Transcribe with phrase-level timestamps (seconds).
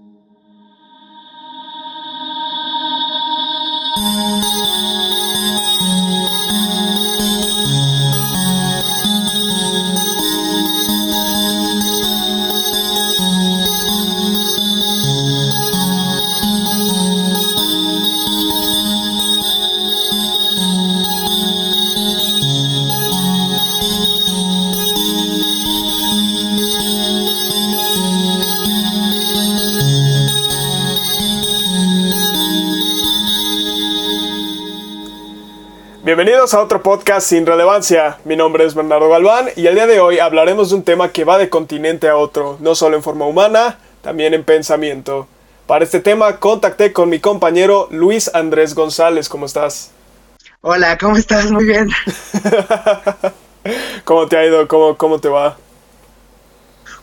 [0.00, 0.23] you
[36.16, 38.18] Bienvenidos a otro podcast sin relevancia.
[38.24, 41.24] Mi nombre es Bernardo Galván y el día de hoy hablaremos de un tema que
[41.24, 45.26] va de continente a otro, no solo en forma humana, también en pensamiento.
[45.66, 49.28] Para este tema contacté con mi compañero Luis Andrés González.
[49.28, 49.90] ¿Cómo estás?
[50.60, 51.50] Hola, ¿cómo estás?
[51.50, 51.90] Muy bien.
[54.04, 54.68] ¿Cómo te ha ido?
[54.68, 55.56] ¿Cómo, ¿Cómo te va?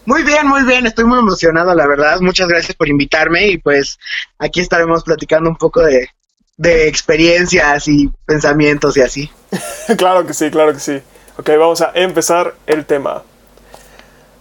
[0.05, 0.85] Muy bien, muy bien.
[0.85, 2.21] Estoy muy emocionado, la verdad.
[2.21, 3.99] Muchas gracias por invitarme y pues
[4.39, 6.07] aquí estaremos platicando un poco de,
[6.57, 9.31] de experiencias y pensamientos y así.
[9.97, 11.01] claro que sí, claro que sí.
[11.37, 13.23] Ok, vamos a empezar el tema.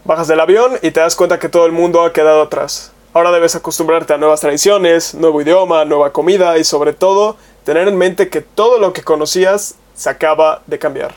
[0.04, 2.92] Bajas del avión y te das cuenta que todo el mundo ha quedado atrás.
[3.12, 7.96] Ahora debes acostumbrarte a nuevas tradiciones, nuevo idioma, nueva comida y sobre todo tener en
[7.96, 11.14] mente que todo lo que conocías se acaba de cambiar.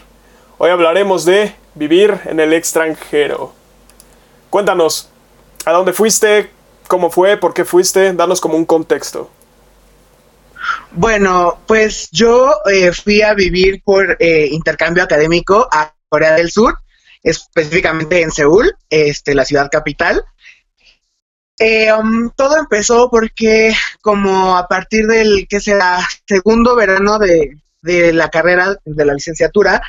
[0.57, 3.53] Hoy hablaremos de vivir en el extranjero.
[4.49, 5.09] Cuéntanos,
[5.65, 6.51] ¿a dónde fuiste?
[6.87, 7.37] ¿Cómo fue?
[7.37, 8.13] ¿Por qué fuiste?
[8.13, 9.29] Danos como un contexto.
[10.91, 16.77] Bueno, pues yo eh, fui a vivir por eh, intercambio académico a Corea del Sur,
[17.21, 20.23] específicamente en Seúl, este, la ciudad capital.
[21.59, 28.11] Eh, um, todo empezó porque como a partir del, que sea, segundo verano de, de
[28.11, 29.81] la carrera de la licenciatura,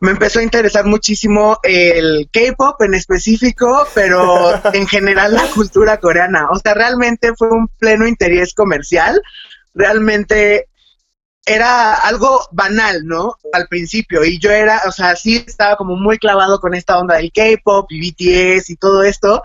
[0.00, 6.48] me empezó a interesar muchísimo el K-pop en específico, pero en general la cultura coreana.
[6.50, 9.20] O sea, realmente fue un pleno interés comercial
[9.74, 10.68] realmente
[11.46, 13.36] era algo banal, ¿no?
[13.52, 14.24] Al principio.
[14.24, 17.86] Y yo era, o sea, sí estaba como muy clavado con esta onda del K-pop
[17.90, 19.42] y BTS y todo esto.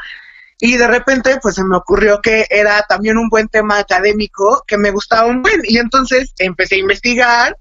[0.62, 4.78] Y de repente, pues se me ocurrió que era también un buen tema académico que
[4.78, 5.62] me gustaba un buen.
[5.64, 7.58] Y entonces empecé a investigar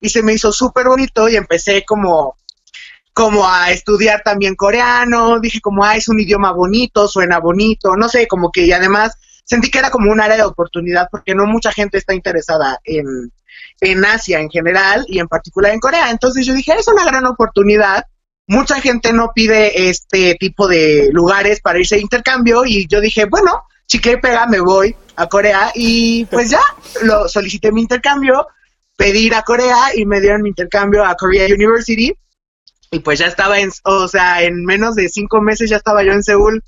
[0.00, 2.36] y se me hizo súper bonito y empecé como
[3.14, 8.08] como a estudiar también coreano, dije como, ah, es un idioma bonito, suena bonito, no
[8.08, 11.46] sé, como que y además sentí que era como un área de oportunidad porque no
[11.46, 13.06] mucha gente está interesada en,
[13.80, 16.10] en Asia en general y en particular en Corea.
[16.10, 18.04] Entonces yo dije, es una gran oportunidad.
[18.46, 23.24] Mucha gente no pide este tipo de lugares para irse a intercambio y yo dije,
[23.26, 26.60] bueno, chicle y pega, me voy a Corea y pues ya,
[27.02, 28.46] lo solicité mi intercambio,
[28.96, 32.14] pedí ir a Corea y me dieron mi intercambio a Korea University
[32.90, 36.12] y pues ya estaba en, o sea, en menos de cinco meses ya estaba yo
[36.12, 36.62] en Seúl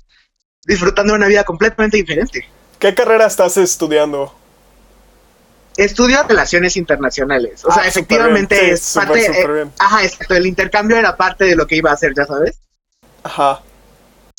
[0.65, 2.45] disfrutando de una vida completamente diferente.
[2.79, 4.33] ¿Qué carrera estás estudiando?
[5.77, 7.63] Estudio relaciones internacionales.
[7.65, 9.25] O sea, ah, efectivamente es parte.
[9.25, 10.35] Eh, ajá, exacto.
[10.35, 12.59] El intercambio era parte de lo que iba a hacer, ya sabes.
[13.23, 13.61] Ajá.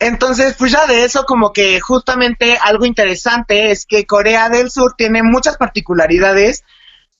[0.00, 4.94] Entonces, pues ya de eso, como que justamente algo interesante es que Corea del Sur
[4.97, 6.65] tiene muchas particularidades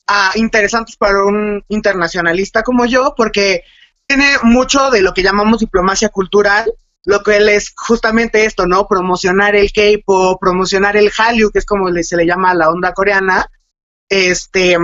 [0.07, 3.63] ah, interesantes para un internacionalista como yo, porque
[4.07, 6.73] tiene mucho de lo que llamamos diplomacia cultural,
[7.09, 8.87] lo que él es justamente esto, ¿no?
[8.87, 12.93] Promocionar el K-pop, promocionar el Hallyu, que es como se le llama a la onda
[12.93, 13.51] coreana.
[14.11, 14.77] Este,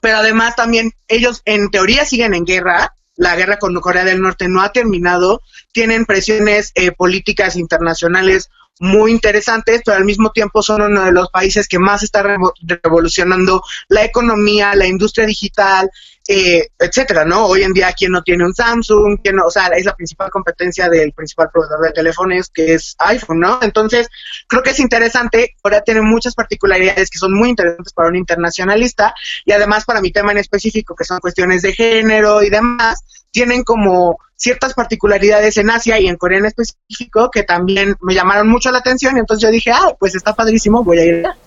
[0.00, 2.94] pero además también ellos en teoría siguen en guerra.
[3.16, 5.42] La guerra con Corea del Norte no ha terminado.
[5.72, 11.30] Tienen presiones eh, políticas internacionales muy interesantes, pero al mismo tiempo son uno de los
[11.30, 15.90] países que más está revolucionando la economía, la industria digital,
[16.30, 17.46] eh, etcétera, ¿no?
[17.46, 19.18] Hoy en día, ¿quién no tiene un Samsung?
[19.22, 19.46] ¿Quién no?
[19.46, 23.58] O sea, es la principal competencia del principal proveedor de teléfonos, que es iPhone, ¿no?
[23.62, 24.08] Entonces,
[24.46, 25.56] creo que es interesante.
[25.62, 29.14] Corea tiene muchas particularidades que son muy interesantes para un internacionalista
[29.46, 33.64] y además para mi tema en específico, que son cuestiones de género y demás, tienen
[33.64, 38.70] como ciertas particularidades en Asia y en Corea en específico que también me llamaron mucho
[38.70, 41.38] la atención y entonces yo dije, ah, pues está padrísimo, voy a ir allá.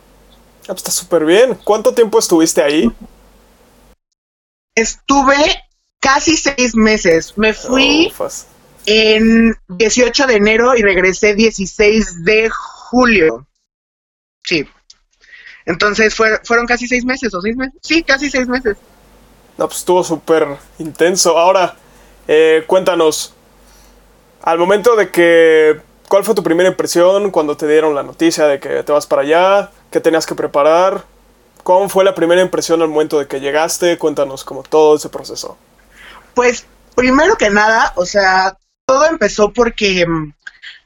[0.64, 1.56] Ah, pues está súper bien.
[1.64, 2.92] ¿Cuánto tiempo estuviste ahí?
[4.82, 5.64] Estuve
[6.00, 7.38] casi seis meses.
[7.38, 8.12] Me fui
[8.88, 13.46] en 18 de enero y regresé 16 de julio.
[14.44, 14.68] Sí.
[15.66, 17.80] Entonces fueron casi seis meses o seis meses.
[17.84, 18.76] Sí, casi seis meses.
[19.58, 20.48] No, pues estuvo súper
[20.80, 21.38] intenso.
[21.38, 21.76] Ahora,
[22.28, 23.36] eh, cuéntanos,
[24.42, 25.80] al momento de que,
[26.10, 29.22] ¿cuál fue tu primera impresión cuando te dieron la noticia de que te vas para
[29.22, 29.72] allá?
[29.92, 31.06] ¿Qué tenías que preparar?
[31.64, 33.98] ¿Cómo fue la primera impresión al momento de que llegaste?
[33.98, 35.58] Cuéntanos como todo ese proceso.
[36.34, 36.66] Pues
[36.96, 40.34] primero que nada, o sea, todo empezó porque mm,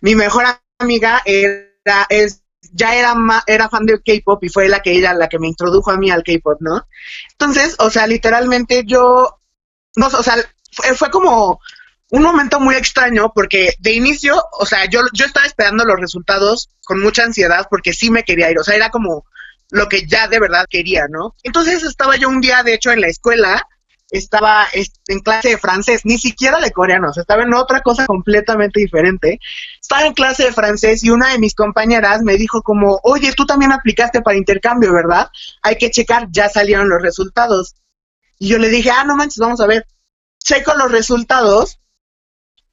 [0.02, 0.46] mi mejor
[0.80, 2.42] amiga era es
[2.74, 3.16] ya era,
[3.48, 6.12] era fan del K-pop y fue la que ella, la que me introdujo a mí
[6.12, 6.86] al K-pop, ¿no?
[7.32, 9.40] Entonces, o sea, literalmente yo,
[9.96, 10.36] no, o sea,
[10.96, 11.60] fue, como
[12.12, 16.70] un momento muy extraño porque de inicio, o sea, yo, yo estaba esperando los resultados
[16.84, 19.26] con mucha ansiedad porque sí me quería ir, o sea, era como
[19.72, 21.36] lo que ya de verdad quería, ¿no?
[21.44, 23.68] Entonces estaba yo un día, de hecho, en la escuela
[24.12, 24.68] estaba
[25.08, 29.40] en clase de francés, ni siquiera de coreano, estaba en otra cosa completamente diferente.
[29.82, 33.46] Estaba en clase de francés y una de mis compañeras me dijo como, oye, tú
[33.46, 35.30] también aplicaste para intercambio, ¿verdad?
[35.64, 37.76] Hay que checar, ya salieron los resultados.
[38.38, 39.86] Y yo le dije, ah, no manches, vamos a ver.
[40.44, 41.80] Checo los resultados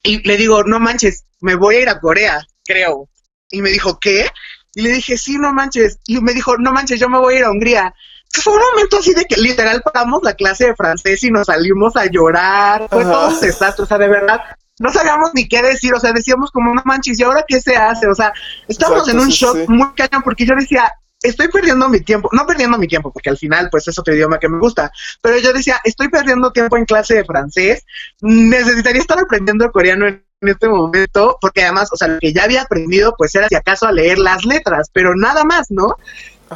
[0.03, 3.09] y le digo, no manches, me voy a ir a Corea, creo.
[3.49, 4.29] Y me dijo, ¿qué?
[4.75, 5.99] Y le dije, sí, no manches.
[6.07, 7.93] Y me dijo, no manches, yo me voy a ir a Hungría
[8.41, 11.95] fue un momento así de que literal paramos la clase de francés y nos salimos
[11.95, 12.87] a llorar.
[12.89, 14.41] Fue todo un desastre, o sea, de verdad.
[14.79, 17.75] No sabíamos ni qué decir, o sea, decíamos como, no manches, ¿y ahora qué se
[17.75, 18.07] hace?
[18.07, 18.33] O sea,
[18.67, 20.91] estábamos en un shock muy cañón porque yo decía,
[21.21, 24.39] estoy perdiendo mi tiempo, no perdiendo mi tiempo, porque al final, pues es otro idioma
[24.39, 24.91] que me gusta,
[25.21, 27.85] pero yo decía, estoy perdiendo tiempo en clase de francés,
[28.21, 32.63] necesitaría estar aprendiendo coreano en, este momento, porque además, o sea, lo que ya había
[32.63, 35.97] aprendido, pues era si acaso a leer las letras, pero nada más, ¿no?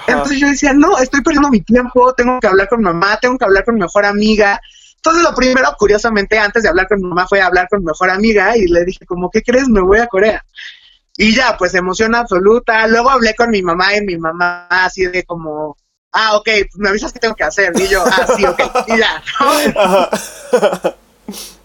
[0.05, 3.45] Entonces yo decía, no, estoy perdiendo mi tiempo, tengo que hablar con mamá, tengo que
[3.45, 4.59] hablar con mi mejor amiga.
[4.97, 8.09] Entonces lo primero, curiosamente, antes de hablar con mi mamá fue hablar con mi mejor
[8.09, 9.67] amiga y le dije como, ¿qué crees?
[9.67, 10.43] Me voy a Corea.
[11.17, 12.85] Y ya, pues emoción absoluta.
[12.87, 15.75] Luego hablé con mi mamá y mi mamá así de como,
[16.11, 17.73] ah, ok, pues me avisas qué tengo que hacer.
[17.75, 18.59] Y yo, ah, sí, ok.
[18.87, 19.23] Y ya.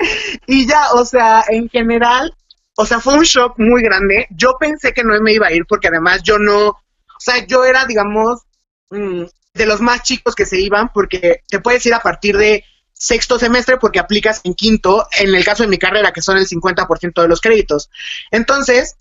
[0.46, 2.34] y ya, o sea, en general,
[2.76, 4.26] o sea, fue un shock muy grande.
[4.30, 6.78] Yo pensé que no me iba a ir porque además yo no, o
[7.18, 8.42] sea, yo era, digamos,
[8.90, 9.24] mm,
[9.54, 13.38] de los más chicos que se iban porque te puedes ir a partir de sexto
[13.38, 17.22] semestre porque aplicas en quinto, en el caso de mi carrera, que son el 50%
[17.22, 17.90] de los créditos.
[18.30, 18.96] Entonces,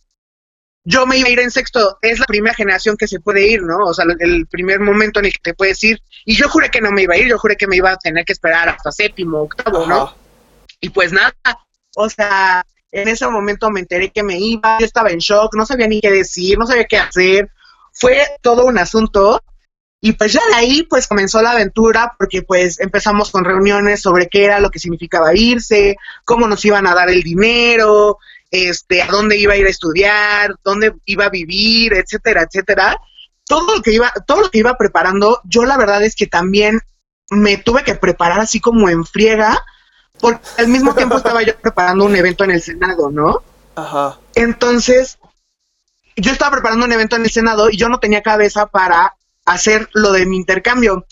[0.86, 3.62] yo me iba a ir en sexto, es la primera generación que se puede ir,
[3.62, 3.78] ¿no?
[3.86, 6.02] O sea, el primer momento en el que te puedes ir.
[6.26, 7.98] Y yo juré que no me iba a ir, yo juré que me iba a
[7.98, 10.14] tener que esperar hasta séptimo, octavo, ¿no?
[10.82, 11.34] Y pues nada,
[11.96, 15.66] o sea, en ese momento me enteré que me iba, yo estaba en shock, no
[15.66, 17.52] sabía ni qué decir, no sabía qué hacer
[18.00, 19.44] fue todo un asunto
[20.02, 24.30] y pues ya de ahí pues comenzó la aventura porque pues empezamos con reuniones sobre
[24.30, 28.18] qué era lo que significaba irse, cómo nos iban a dar el dinero,
[28.50, 32.98] este, a dónde iba a ir a estudiar, dónde iba a vivir, etcétera, etcétera.
[33.46, 36.80] Todo lo que iba, todo lo que iba preparando, yo la verdad es que también
[37.32, 39.62] me tuve que preparar así como en friega,
[40.20, 43.42] porque al mismo tiempo estaba yo preparando un evento en el Senado, ¿no?
[43.76, 44.20] Ajá.
[44.36, 45.20] Entonces,
[46.16, 49.90] yo estaba preparando un evento en el Senado y yo no tenía cabeza para hacer
[49.94, 51.06] lo de mi intercambio.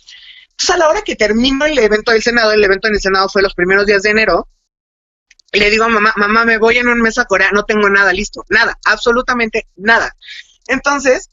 [0.51, 3.30] Entonces, a la hora que termino el evento del Senado, el evento en el Senado
[3.30, 4.48] fue los primeros días de enero,
[5.51, 7.89] y le digo a mamá, mamá, me voy en un mes a Corea, no tengo
[7.89, 10.13] nada listo, nada, absolutamente nada.
[10.68, 11.30] Entonces,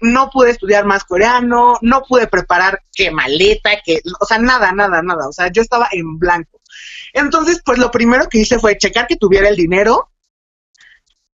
[0.00, 5.02] no pude estudiar más coreano, no pude preparar qué maleta, que, o sea, nada, nada,
[5.02, 6.57] nada, o sea, yo estaba en blanco.
[7.12, 10.10] Entonces, pues lo primero que hice fue checar que tuviera el dinero,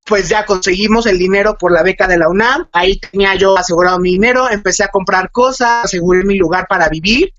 [0.05, 3.99] pues ya conseguimos el dinero por la beca de la UNAM, ahí tenía yo asegurado
[3.99, 7.33] mi dinero, empecé a comprar cosas, aseguré mi lugar para vivir,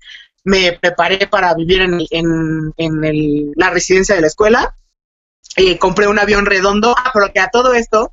[0.44, 4.76] me preparé para vivir en, en, en el, la residencia de la escuela,
[5.56, 8.12] eh, compré un avión redondo, ah, pero que a todo esto,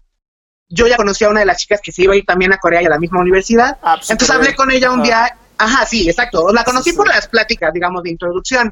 [0.69, 2.57] yo ya conocí a una de las chicas que se iba a ir también a
[2.57, 5.85] Corea y a la misma universidad, ah, pues, entonces hablé con ella un día, ajá,
[5.87, 8.71] sí, exacto, la conocí por las pláticas, digamos, de introducción,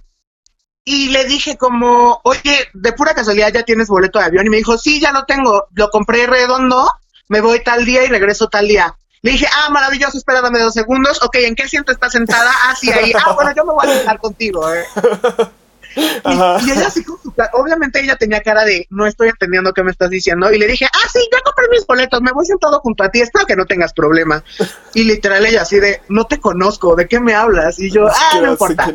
[0.83, 4.45] y le dije como, oye, de pura casualidad ya tienes boleto de avión.
[4.45, 6.91] Y me dijo, sí, ya lo tengo, lo compré redondo,
[7.27, 8.95] me voy tal día y regreso tal día.
[9.21, 11.21] Le dije, ah, maravilloso, espera, dame dos segundos.
[11.21, 12.51] Ok, ¿en qué asiento está sentada?
[12.63, 13.13] Ah, sí, ahí.
[13.13, 14.73] Ah, bueno, yo me voy a sentar contigo.
[14.73, 14.85] Eh.
[15.93, 19.91] Y, ella así con su obviamente ella tenía cara de no estoy entendiendo qué me
[19.91, 23.03] estás diciendo y le dije, ah sí, ya compré mis boletos, me voy sentado junto
[23.03, 24.41] a ti, espero que no tengas problema.
[24.93, 27.79] Y literal ella así de, no te conozco, ¿de qué me hablas?
[27.79, 28.89] Y yo, ah, no importa.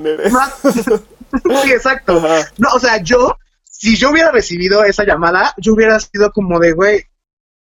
[1.63, 2.23] sí, exacto.
[2.59, 6.73] No, o sea, yo, si yo hubiera recibido esa llamada, yo hubiera sido como de,
[6.73, 7.05] güey,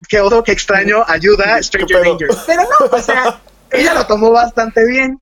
[0.08, 2.30] qué odo, qué extraño, ayuda, Stranger Danger.
[2.46, 3.42] Pero no, o sea,
[3.72, 5.20] ella lo tomó bastante bien.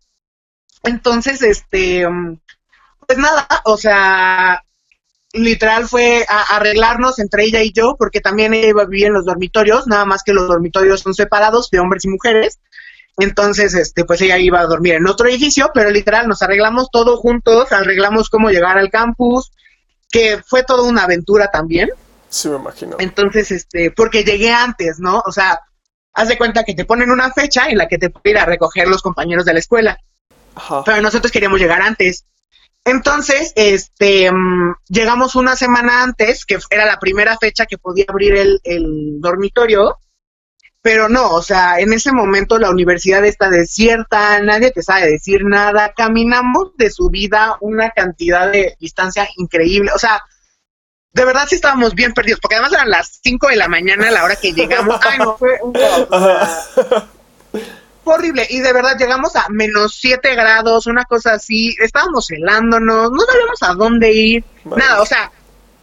[0.84, 2.38] Entonces, este, um,
[3.06, 4.64] pues nada, o sea,
[5.34, 9.14] literal fue a arreglarnos entre ella y yo, porque también ella iba a vivir en
[9.14, 12.60] los dormitorios, nada más que los dormitorios son separados de hombres y mujeres.
[13.22, 17.18] Entonces, este, pues ella iba a dormir en otro edificio, pero literal nos arreglamos todo
[17.18, 19.52] juntos, arreglamos cómo llegar al campus,
[20.10, 21.90] que fue toda una aventura también.
[22.30, 22.98] Sí, me imagino.
[23.00, 25.22] Entonces, este, porque llegué antes, ¿no?
[25.26, 25.60] O sea,
[26.14, 28.46] haz de cuenta que te ponen una fecha en la que te pueden ir a
[28.46, 30.00] recoger los compañeros de la escuela.
[30.56, 30.84] Ajá.
[30.84, 32.26] Pero nosotros queríamos llegar antes.
[32.84, 38.36] Entonces, este, mm, llegamos una semana antes, que era la primera fecha que podía abrir
[38.36, 40.00] el, el dormitorio,
[40.82, 45.46] pero no, o sea, en ese momento la universidad está desierta, nadie te sabe decir
[45.46, 50.22] nada, caminamos de subida una cantidad de distancia increíble, o sea,
[51.14, 54.12] de verdad sí estábamos bien perdidos, porque además eran las 5 de la mañana a
[54.12, 55.74] la hora que llegamos, ay no, fue un
[58.04, 63.20] horrible, y de verdad llegamos a menos 7 grados, una cosa así, estábamos helándonos, no
[63.20, 65.32] sabíamos a dónde ir, nada, o sea,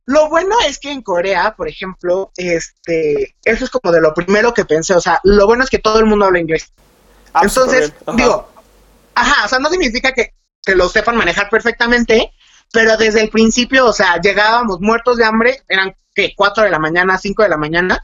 [0.09, 4.55] lo bueno es que en Corea, por ejemplo, este, eso es como de lo primero
[4.55, 6.73] que pensé, o sea, lo bueno es que todo el mundo habla inglés.
[7.35, 8.49] Ah, Entonces, digo,
[9.15, 10.33] ajá, o sea, no significa que,
[10.65, 12.33] que lo sepan manejar perfectamente,
[12.73, 16.79] pero desde el principio, o sea, llegábamos muertos de hambre, eran que 4 de la
[16.79, 18.03] mañana, 5 de la mañana,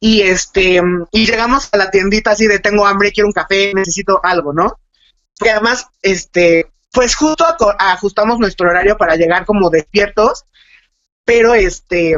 [0.00, 0.80] y este,
[1.12, 4.80] y llegamos a la tiendita así de tengo hambre, quiero un café, necesito algo, ¿no?
[5.40, 7.44] Y además, este, pues justo
[7.78, 10.46] ajustamos nuestro horario para llegar como despiertos
[11.24, 12.16] pero este,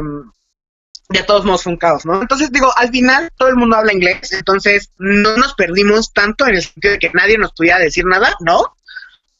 [1.09, 2.21] de todos modos fue un caos, ¿no?
[2.21, 6.55] Entonces digo, al final todo el mundo habla inglés, entonces no nos perdimos tanto en
[6.55, 8.75] el sentido de que nadie nos pudiera decir nada, ¿no?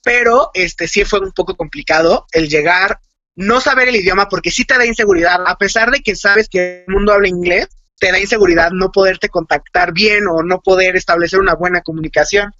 [0.03, 2.99] Pero este sí fue un poco complicado el llegar,
[3.35, 6.85] no saber el idioma, porque sí te da inseguridad, a pesar de que sabes que
[6.87, 7.67] el mundo habla inglés,
[7.99, 12.53] te da inseguridad no poderte contactar bien o no poder establecer una buena comunicación.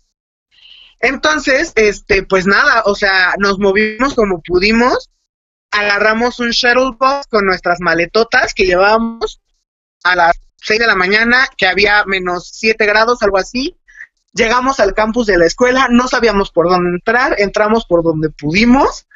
[0.99, 5.11] Entonces, este, pues nada, o sea, nos movimos como pudimos
[5.71, 9.41] agarramos un shuttle bus con nuestras maletotas que llevábamos
[10.03, 13.77] a las 6 de la mañana, que había menos 7 grados, algo así.
[14.33, 19.07] Llegamos al campus de la escuela, no sabíamos por dónde entrar, entramos por donde pudimos.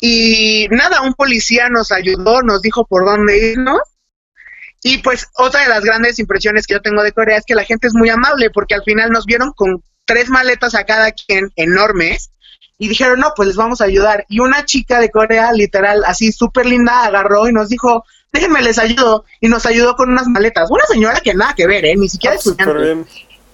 [0.00, 3.80] Y nada, un policía nos ayudó, nos dijo por dónde irnos.
[4.82, 7.64] Y pues otra de las grandes impresiones que yo tengo de Corea es que la
[7.64, 11.50] gente es muy amable, porque al final nos vieron con tres maletas a cada quien
[11.56, 12.30] enormes
[12.78, 14.24] y dijeron, no, pues les vamos a ayudar.
[14.28, 18.78] Y una chica de Corea, literal, así súper linda, agarró y nos dijo, déjenme les
[18.78, 19.24] ayudo.
[19.40, 20.70] Y nos ayudó con unas maletas.
[20.70, 21.94] Una señora que nada que ver, ¿eh?
[21.96, 22.94] Ni siquiera ah,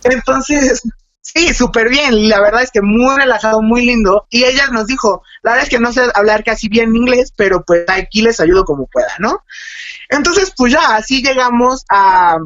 [0.05, 0.83] Entonces,
[1.21, 2.31] sí, súper bien.
[2.31, 4.27] La verdad es que muy relajado, muy lindo.
[4.31, 7.62] Y ella nos dijo, la verdad es que no sé hablar casi bien inglés, pero
[7.65, 9.45] pues aquí les ayudo como pueda, ¿no?
[10.09, 12.39] Entonces, pues ya, así llegamos a,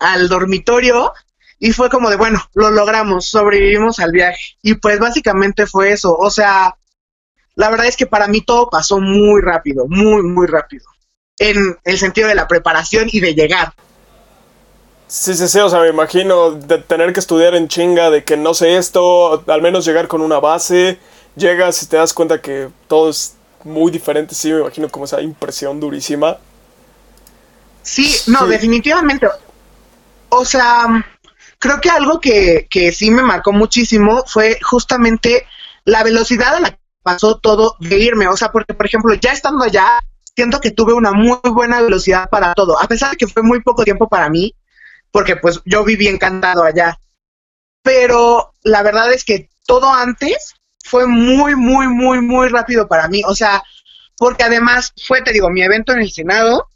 [0.00, 1.12] al dormitorio
[1.58, 4.56] y fue como de, bueno, lo logramos, sobrevivimos al viaje.
[4.62, 6.14] Y pues básicamente fue eso.
[6.14, 6.76] O sea,
[7.56, 10.84] la verdad es que para mí todo pasó muy rápido, muy, muy rápido.
[11.38, 13.72] En el sentido de la preparación y de llegar.
[15.08, 18.36] Sí, sí, sí, o sea, me imagino de tener que estudiar en chinga, de que
[18.36, 20.98] no sé esto, al menos llegar con una base,
[21.34, 23.34] llegas y te das cuenta que todo es
[23.64, 26.36] muy diferente, sí, me imagino como esa impresión durísima.
[27.82, 29.26] Sí, no, definitivamente.
[30.28, 30.86] O sea,
[31.58, 35.46] creo que algo que, que sí me marcó muchísimo fue justamente
[35.84, 38.28] la velocidad a la que pasó todo de irme.
[38.28, 39.98] O sea, porque, por ejemplo, ya estando allá,
[40.34, 43.60] siento que tuve una muy buena velocidad para todo, a pesar de que fue muy
[43.60, 44.54] poco tiempo para mí,
[45.10, 46.98] porque pues yo viví encantado allá.
[47.82, 53.22] Pero la verdad es que todo antes fue muy, muy, muy, muy rápido para mí.
[53.26, 53.62] O sea,
[54.16, 56.68] porque además fue, te digo, mi evento en el Senado,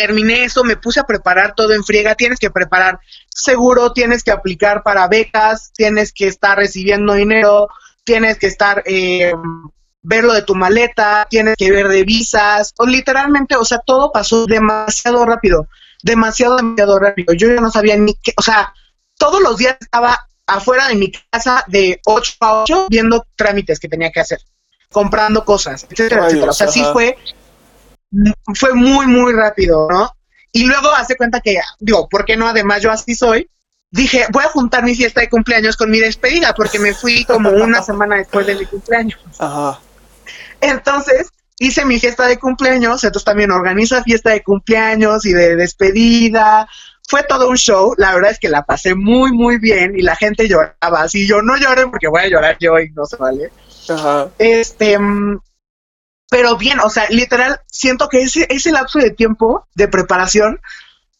[0.00, 4.30] terminé eso, me puse a preparar todo en friega, tienes que preparar seguro, tienes que
[4.30, 7.68] aplicar para becas, tienes que estar recibiendo dinero,
[8.02, 9.34] tienes que estar eh,
[10.00, 14.10] ver lo de tu maleta, tienes que ver de visas, o literalmente, o sea, todo
[14.10, 15.68] pasó demasiado rápido,
[16.02, 17.34] demasiado, demasiado rápido.
[17.34, 18.72] Yo ya no sabía ni qué, o sea,
[19.18, 23.88] todos los días estaba afuera de mi casa de 8 a 8 viendo trámites que
[23.88, 24.40] tenía que hacer,
[24.90, 26.52] comprando cosas, etcétera, etcétera.
[26.52, 27.18] O sea, sí fue
[28.54, 30.10] fue muy, muy rápido, ¿no?
[30.52, 32.48] Y luego hace cuenta que, digo, ¿por qué no?
[32.48, 33.48] Además, yo así soy.
[33.92, 37.50] Dije, voy a juntar mi fiesta de cumpleaños con mi despedida, porque me fui como
[37.50, 39.20] una semana después de mi cumpleaños.
[39.38, 39.80] Ajá.
[40.60, 46.68] Entonces, hice mi fiesta de cumpleaños, entonces también organiza fiesta de cumpleaños y de despedida.
[47.08, 50.14] Fue todo un show, la verdad es que la pasé muy, muy bien y la
[50.14, 51.02] gente lloraba.
[51.02, 53.50] Así yo no lloré porque voy a llorar yo y no se vale.
[53.88, 54.28] Ajá.
[54.38, 55.40] Este, mm,
[56.30, 60.60] pero bien, o sea, literal, siento que ese, ese lapso de tiempo de preparación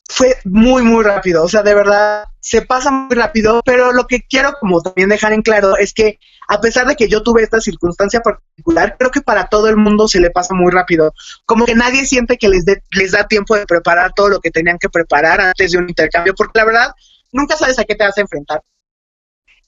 [0.08, 1.42] fue muy, muy rápido.
[1.44, 5.32] O sea, de verdad, se pasa muy rápido, pero lo que quiero como también dejar
[5.32, 9.20] en claro es que a pesar de que yo tuve esta circunstancia particular, creo que
[9.20, 11.12] para todo el mundo se le pasa muy rápido.
[11.44, 14.78] Como que nadie siente que les, les da tiempo de preparar todo lo que tenían
[14.78, 16.94] que preparar antes de un intercambio, porque la verdad,
[17.32, 18.62] nunca sabes a qué te vas a enfrentar.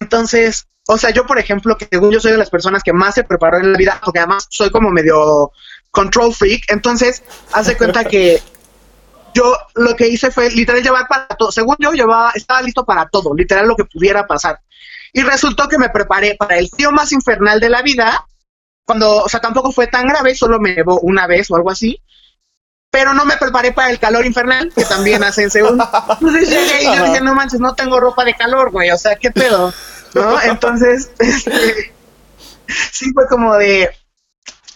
[0.00, 3.14] Entonces, o sea, yo, por ejemplo, que según yo soy de las personas que más
[3.14, 5.52] se preparó en la vida, porque además soy como medio
[5.90, 7.22] control freak, entonces,
[7.52, 8.42] hace cuenta que
[9.34, 11.52] yo lo que hice fue literal llevar para todo.
[11.52, 14.60] Según yo, llevaba, estaba listo para todo, literal lo que pudiera pasar.
[15.12, 18.26] Y resultó que me preparé para el frío más infernal de la vida,
[18.84, 22.00] cuando, o sea, tampoco fue tan grave, solo me llevó una vez o algo así.
[22.92, 25.50] pero no me preparé para el calor infernal que también hace en.
[25.50, 29.16] Entonces llegué y yo dije, no manches, no tengo ropa de calor, güey, o sea,
[29.16, 29.72] ¿qué pedo?
[30.14, 30.40] ¿No?
[30.42, 31.92] Entonces, este,
[32.92, 33.90] sí fue como de,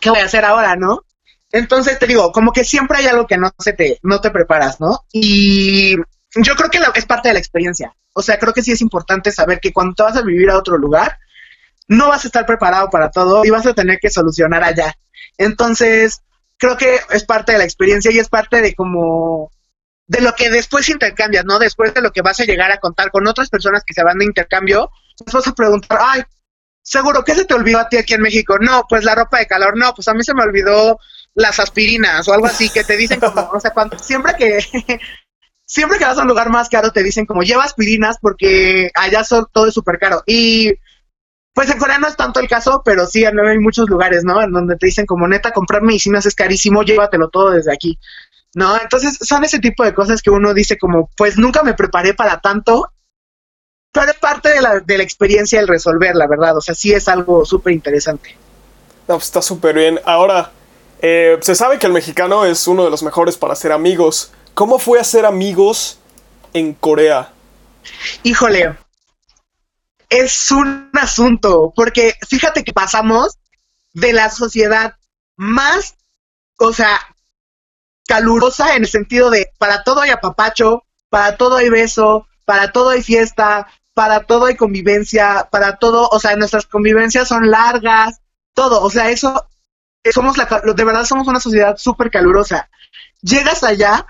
[0.00, 1.02] ¿qué voy a hacer ahora, no?
[1.52, 4.80] Entonces te digo, como que siempre hay algo que no se te, no te preparas,
[4.80, 5.04] ¿no?
[5.12, 5.96] Y
[6.34, 7.94] yo creo que es parte de la experiencia.
[8.12, 10.58] O sea, creo que sí es importante saber que cuando te vas a vivir a
[10.58, 11.18] otro lugar,
[11.88, 14.96] no vas a estar preparado para todo y vas a tener que solucionar allá.
[15.38, 16.22] Entonces,
[16.56, 19.50] creo que es parte de la experiencia y es parte de como
[20.08, 21.58] de lo que después intercambias, ¿no?
[21.58, 24.18] Después de lo que vas a llegar a contar con otras personas que se van
[24.18, 26.22] de intercambio, pues vas a preguntar, ay,
[26.82, 28.58] seguro, ¿qué se te olvidó a ti aquí en México?
[28.60, 30.98] No, pues la ropa de calor, no, pues a mí se me olvidó
[31.34, 34.58] las aspirinas o algo así que te dicen como, o sea, cuando, siempre que
[35.66, 39.24] siempre que vas a un lugar más caro te dicen como lleva aspirinas porque allá
[39.24, 40.22] son, todo es súper caro.
[40.26, 40.72] Y
[41.52, 44.42] pues en Corea no es tanto el caso, pero sí hay muchos lugares, ¿no?
[44.42, 47.98] En donde te dicen como neta, comprar medicinas es carísimo, llévatelo todo desde aquí.
[48.54, 48.78] ¿No?
[48.80, 52.40] Entonces son ese tipo de cosas que uno dice como, pues nunca me preparé para
[52.40, 52.90] tanto,
[54.02, 56.56] es parte de la, de la experiencia el resolver, la verdad.
[56.56, 58.36] O sea, sí es algo súper interesante.
[59.08, 60.00] No, pues está súper bien.
[60.04, 60.50] Ahora,
[61.00, 64.32] eh, se sabe que el mexicano es uno de los mejores para hacer amigos.
[64.54, 65.98] ¿Cómo fue hacer amigos
[66.52, 67.30] en Corea?
[68.22, 68.76] Híjole,
[70.08, 73.38] es un asunto, porque fíjate que pasamos
[73.92, 74.94] de la sociedad
[75.36, 75.96] más,
[76.58, 76.98] o sea,
[78.06, 82.90] calurosa en el sentido de para todo hay apapacho, para todo hay beso, para todo
[82.90, 88.20] hay fiesta, para todo hay convivencia, para todo, o sea, nuestras convivencias son largas,
[88.52, 89.48] todo, o sea, eso,
[90.12, 92.68] somos la, de verdad somos una sociedad súper calurosa.
[93.22, 94.06] Llegas allá,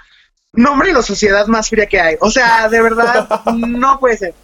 [0.52, 4.34] nombre la sociedad más fría que hay, o sea, de verdad, no puede ser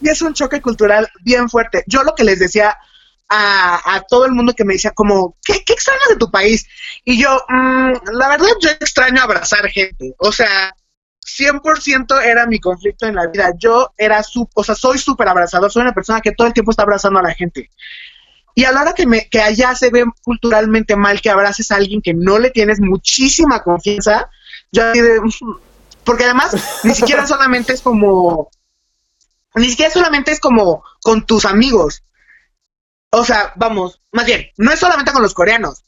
[0.00, 1.84] y es un choque cultural bien fuerte.
[1.86, 2.76] Yo lo que les decía
[3.28, 6.66] a, todo el mundo que me decía como, ¿qué, qué extrañas de tu país?
[7.04, 10.14] Y yo, mm, la verdad yo extraño abrazar gente.
[10.18, 10.74] O sea,
[11.38, 13.52] 100% era mi conflicto en la vida.
[13.58, 16.70] Yo era, su, o sea, soy súper abrazador, soy una persona que todo el tiempo
[16.70, 17.70] está abrazando a la gente.
[18.54, 21.76] Y a la hora que, me, que allá se ve culturalmente mal que abraces a
[21.76, 24.28] alguien que no le tienes muchísima confianza,
[24.72, 25.20] yo de,
[26.04, 28.50] porque además ni siquiera solamente es como
[29.54, 32.04] ni siquiera solamente es como con tus amigos.
[33.10, 35.82] O sea, vamos, más bien, no es solamente con los coreanos.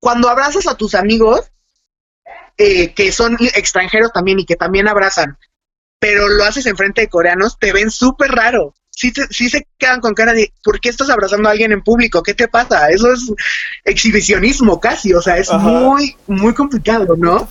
[0.00, 1.52] Cuando abrazas a tus amigos,
[2.58, 5.38] eh, que son extranjeros también y que también abrazan,
[5.98, 8.74] pero lo haces enfrente de coreanos, te ven súper raro.
[8.90, 12.20] Sí, sí se quedan con cara de, ¿por qué estás abrazando a alguien en público?
[12.20, 12.90] ¿Qué te pasa?
[12.90, 13.32] Eso es
[13.84, 17.48] exhibicionismo casi, o sea, es muy, muy complicado, ¿no?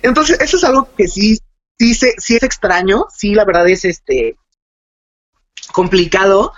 [0.00, 1.38] Entonces, eso es algo que sí
[1.78, 4.36] sí, se, sí es extraño, sí, la verdad es este
[5.72, 6.52] complicado.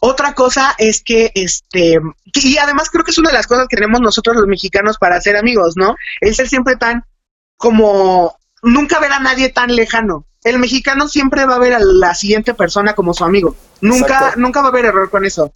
[0.00, 2.00] Otra cosa es que, este,
[2.34, 5.20] y además creo que es una de las cosas que tenemos nosotros los mexicanos para
[5.20, 5.94] ser amigos, ¿no?
[6.22, 7.04] El ser siempre tan,
[7.58, 10.24] como, nunca ver a nadie tan lejano.
[10.42, 13.54] El mexicano siempre va a ver a la siguiente persona como su amigo.
[13.82, 15.52] Nunca, nunca va a haber error con eso.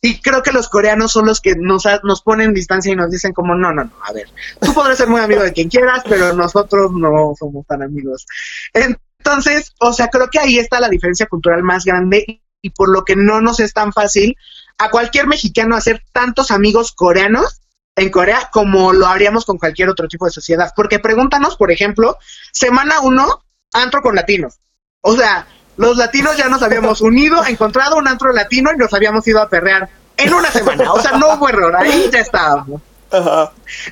[0.00, 3.32] Y creo que los coreanos son los que nos, nos ponen distancia y nos dicen
[3.34, 4.28] como, no, no, no, a ver,
[4.60, 8.26] tú podrás ser muy amigo de quien quieras, pero nosotros no somos tan amigos.
[8.72, 13.04] Entonces, o sea, creo que ahí está la diferencia cultural más grande y por lo
[13.04, 14.38] que no nos es tan fácil
[14.78, 17.60] a cualquier mexicano hacer tantos amigos coreanos
[17.94, 20.72] en Corea como lo haríamos con cualquier otro tipo de sociedad.
[20.74, 22.16] Porque pregúntanos, por ejemplo,
[22.52, 24.54] semana uno, antro con latinos.
[25.02, 25.46] O sea,
[25.76, 29.48] los latinos ya nos habíamos unido, encontrado un antro latino y nos habíamos ido a
[29.50, 30.90] perrear en una semana.
[30.90, 32.80] O sea, no hubo error, ahí ya estábamos.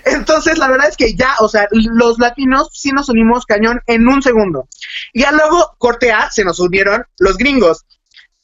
[0.04, 4.08] Entonces, la verdad es que ya, o sea, los latinos sí nos unimos cañón en
[4.08, 4.66] un segundo.
[5.12, 7.84] Y ya luego, corte A, se nos unieron los gringos.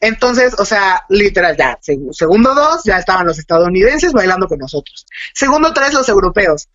[0.01, 1.79] Entonces, o sea, literal, ya,
[2.13, 5.07] segundo dos, ya estaban los estadounidenses bailando con nosotros.
[5.35, 6.69] Segundo tres, los europeos.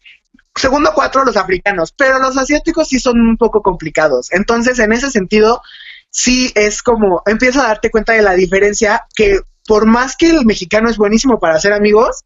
[0.56, 1.94] Segundo cuatro, los africanos.
[1.98, 4.32] Pero los asiáticos sí son un poco complicados.
[4.32, 5.62] Entonces, en ese sentido,
[6.10, 10.46] sí es como, empieza a darte cuenta de la diferencia que por más que el
[10.46, 12.26] mexicano es buenísimo para hacer amigos,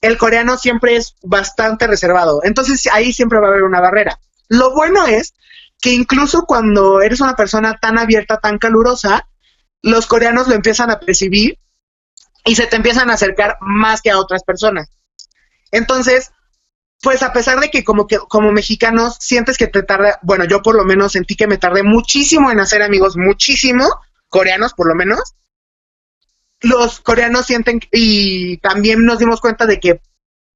[0.00, 2.40] el coreano siempre es bastante reservado.
[2.44, 4.18] Entonces ahí siempre va a haber una barrera.
[4.48, 5.34] Lo bueno es
[5.80, 9.26] que incluso cuando eres una persona tan abierta, tan calurosa,
[9.86, 11.60] los coreanos lo empiezan a percibir
[12.44, 14.88] y se te empiezan a acercar más que a otras personas.
[15.70, 16.32] Entonces,
[17.02, 20.60] pues a pesar de que como que como mexicanos sientes que te tarda, bueno, yo
[20.60, 23.88] por lo menos sentí que me tardé muchísimo en hacer amigos, muchísimo,
[24.28, 25.36] coreanos por lo menos.
[26.60, 30.00] Los coreanos sienten y también nos dimos cuenta de que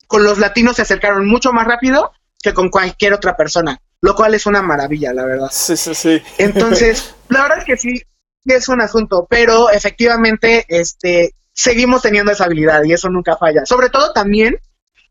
[0.08, 2.10] con los latinos se acercaron mucho más rápido
[2.42, 5.50] que con cualquier otra persona, lo cual es una maravilla, la verdad.
[5.52, 6.20] Sí, sí, sí.
[6.38, 8.02] Entonces, la verdad es que sí
[8.44, 13.66] es un asunto, pero efectivamente este seguimos teniendo esa habilidad y eso nunca falla.
[13.66, 14.58] Sobre todo también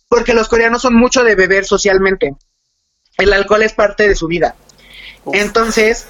[0.08, 2.36] porque los coreanos son mucho de beber socialmente.
[3.18, 4.56] el alcohol es parte de su vida.
[5.34, 6.08] Entonces,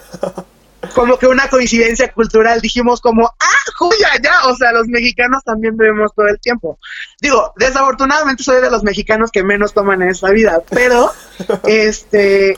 [0.94, 5.76] como que una coincidencia cultural, dijimos como, ah, joya, ya, o sea, los mexicanos también
[5.76, 6.78] bebemos todo el tiempo.
[7.20, 11.12] Digo, desafortunadamente soy de los mexicanos que menos toman en esta vida, pero,
[11.66, 12.58] este,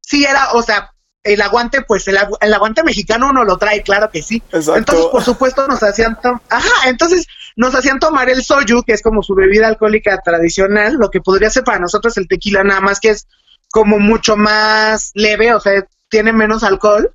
[0.00, 0.90] sí era, o sea,
[1.22, 4.42] el aguante, pues el, aguante mexicano uno lo trae, claro que sí.
[4.52, 9.22] Entonces, por supuesto, nos hacían, ajá, entonces nos hacían tomar el soju, que es como
[9.22, 13.10] su bebida alcohólica tradicional, lo que podría ser para nosotros el tequila, nada más que
[13.10, 13.26] es
[13.70, 17.12] como mucho más leve, o sea, tiene menos alcohol.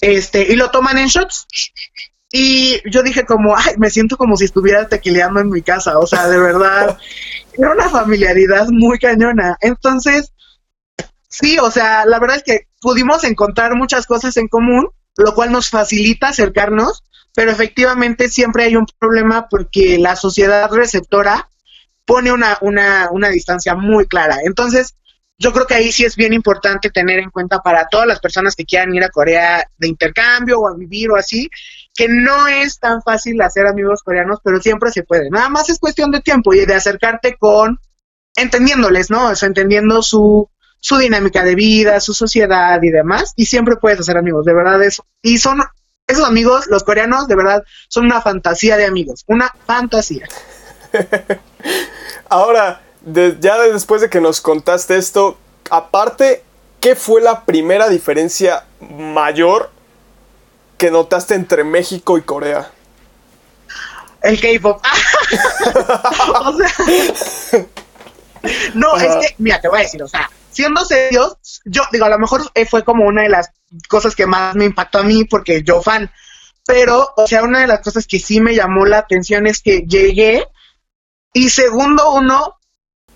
[0.00, 1.46] Este, y lo toman en shots.
[2.32, 6.06] Y yo dije como, ay, me siento como si estuviera tequileando en mi casa, o
[6.06, 6.96] sea, de verdad,
[7.58, 9.58] era una familiaridad muy cañona.
[9.60, 10.32] Entonces,
[11.28, 15.52] sí, o sea, la verdad es que pudimos encontrar muchas cosas en común, lo cual
[15.52, 21.48] nos facilita acercarnos, pero efectivamente siempre hay un problema porque la sociedad receptora
[22.04, 24.38] pone una, una, una distancia muy clara.
[24.44, 24.96] Entonces,
[25.38, 28.54] yo creo que ahí sí es bien importante tener en cuenta para todas las personas
[28.54, 31.48] que quieran ir a Corea de intercambio o a vivir o así,
[31.94, 35.30] que no es tan fácil hacer amigos coreanos, pero siempre se puede.
[35.30, 37.78] Nada más es cuestión de tiempo y de acercarte con,
[38.36, 39.28] entendiéndoles, ¿no?
[39.28, 44.16] O entendiendo su, su dinámica de vida, su sociedad y demás, y siempre puedes hacer
[44.16, 45.04] amigos, de verdad eso.
[45.22, 45.62] Y son,
[46.06, 50.26] esos amigos, los coreanos, de verdad, son una fantasía de amigos, una fantasía.
[52.28, 52.80] Ahora,
[53.40, 55.38] ya después de que nos contaste esto,
[55.70, 56.42] aparte,
[56.80, 59.70] ¿qué fue la primera diferencia mayor
[60.78, 62.70] que notaste entre México y Corea?
[64.22, 64.82] El K-pop.
[68.74, 72.10] no, es que, mira, te voy a decir, o sea, siendo serios, yo digo, a
[72.10, 73.50] lo mejor fue como una de las
[73.88, 76.10] cosas que más me impactó a mí porque yo fan,
[76.66, 79.82] pero, o sea, una de las cosas que sí me llamó la atención es que
[79.86, 80.46] llegué
[81.32, 82.56] y segundo uno,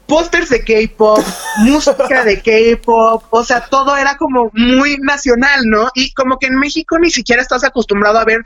[0.07, 1.25] pósters de K-pop,
[1.59, 5.89] música de K-pop, o sea, todo era como muy nacional, ¿no?
[5.95, 8.45] Y como que en México ni siquiera estás acostumbrado a ver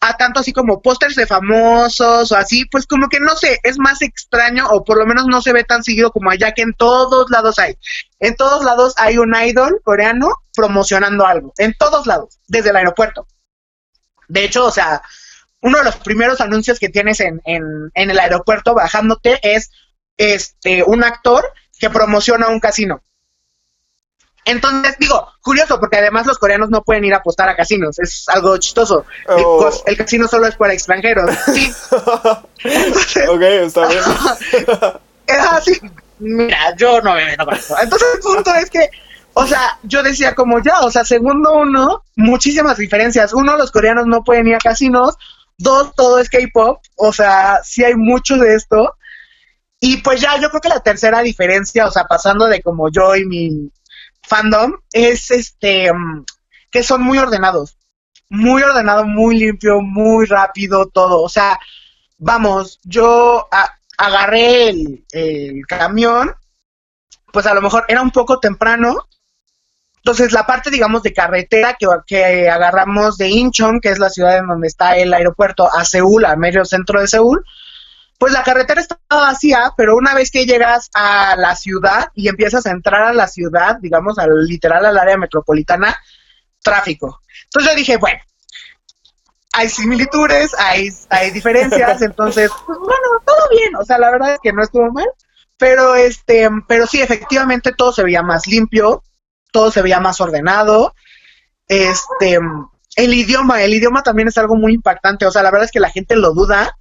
[0.00, 3.78] a tanto así como pósters de famosos o así, pues como que no sé, es
[3.78, 6.74] más extraño o por lo menos no se ve tan seguido como allá que en
[6.74, 7.78] todos lados hay.
[8.20, 13.26] En todos lados hay un idol coreano promocionando algo, en todos lados, desde el aeropuerto.
[14.28, 15.02] De hecho, o sea,
[15.60, 17.62] uno de los primeros anuncios que tienes en, en,
[17.94, 19.70] en el aeropuerto bajándote es
[20.18, 21.44] este, un actor
[21.78, 23.02] que promociona un casino.
[24.44, 28.24] Entonces, digo, curioso, porque además los coreanos no pueden ir a apostar a casinos, es
[28.28, 29.06] algo chistoso.
[29.28, 29.70] Oh.
[29.86, 31.30] El, casino solo es para extranjeros.
[31.54, 31.72] Sí.
[33.28, 34.02] ok, está bien.
[35.26, 35.80] es así.
[36.18, 37.76] Mira, yo no me meto con eso.
[37.80, 38.88] Entonces, el punto es que,
[39.34, 43.32] o sea, yo decía como ya, o sea, segundo uno, muchísimas diferencias.
[43.32, 45.16] Uno, los coreanos no pueden ir a casinos.
[45.58, 46.80] Dos, todo es K-pop.
[46.96, 48.96] O sea, sí hay mucho de esto.
[49.80, 53.14] Y pues ya, yo creo que la tercera diferencia, o sea, pasando de como yo
[53.16, 53.70] y mi
[54.26, 56.24] fandom, es este mm,
[56.70, 57.78] que son muy ordenados.
[58.30, 61.22] Muy ordenado, muy limpio, muy rápido, todo.
[61.22, 61.58] O sea,
[62.18, 63.48] vamos, yo
[63.96, 66.34] agarré el, camión,
[67.32, 69.06] pues a lo mejor era un poco temprano,
[70.04, 74.36] entonces, la parte, digamos, de carretera que, que, agarramos de Incheon, que es la ciudad
[74.36, 77.42] en donde está el aeropuerto, a Seúl, a medio centro de Seúl,
[78.24, 82.64] pues la carretera estaba vacía, pero una vez que llegas a la ciudad y empiezas
[82.64, 85.94] a entrar a la ciudad, digamos, al literal al área metropolitana,
[86.62, 87.20] tráfico.
[87.44, 88.18] Entonces yo dije, bueno,
[89.52, 94.38] hay similitudes, hay, hay diferencias, entonces, pues bueno, todo bien, o sea, la verdad es
[94.42, 95.10] que no estuvo mal,
[95.58, 99.02] pero este, pero sí, efectivamente todo se veía más limpio,
[99.52, 100.94] todo se veía más ordenado,
[101.68, 102.38] este,
[102.96, 105.80] el idioma, el idioma también es algo muy impactante, o sea, la verdad es que
[105.80, 106.78] la gente lo duda,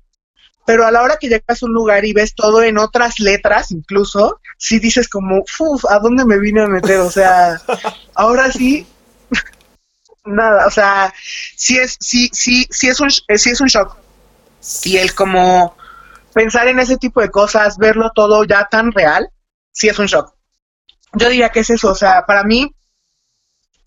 [0.65, 3.71] pero a la hora que llegas a un lugar y ves todo en otras letras,
[3.71, 6.99] incluso, sí dices como, uff, ¿a dónde me vine a meter?
[6.99, 7.59] O sea,
[8.15, 8.87] ahora sí,
[10.25, 11.13] nada, o sea,
[11.55, 13.97] sí es, sí, sí, sí es un, sí es un shock.
[14.83, 15.75] Y el como
[16.33, 19.29] pensar en ese tipo de cosas, verlo todo ya tan real,
[19.71, 20.33] sí es un shock.
[21.13, 22.73] Yo diría que es eso, o sea, para mí,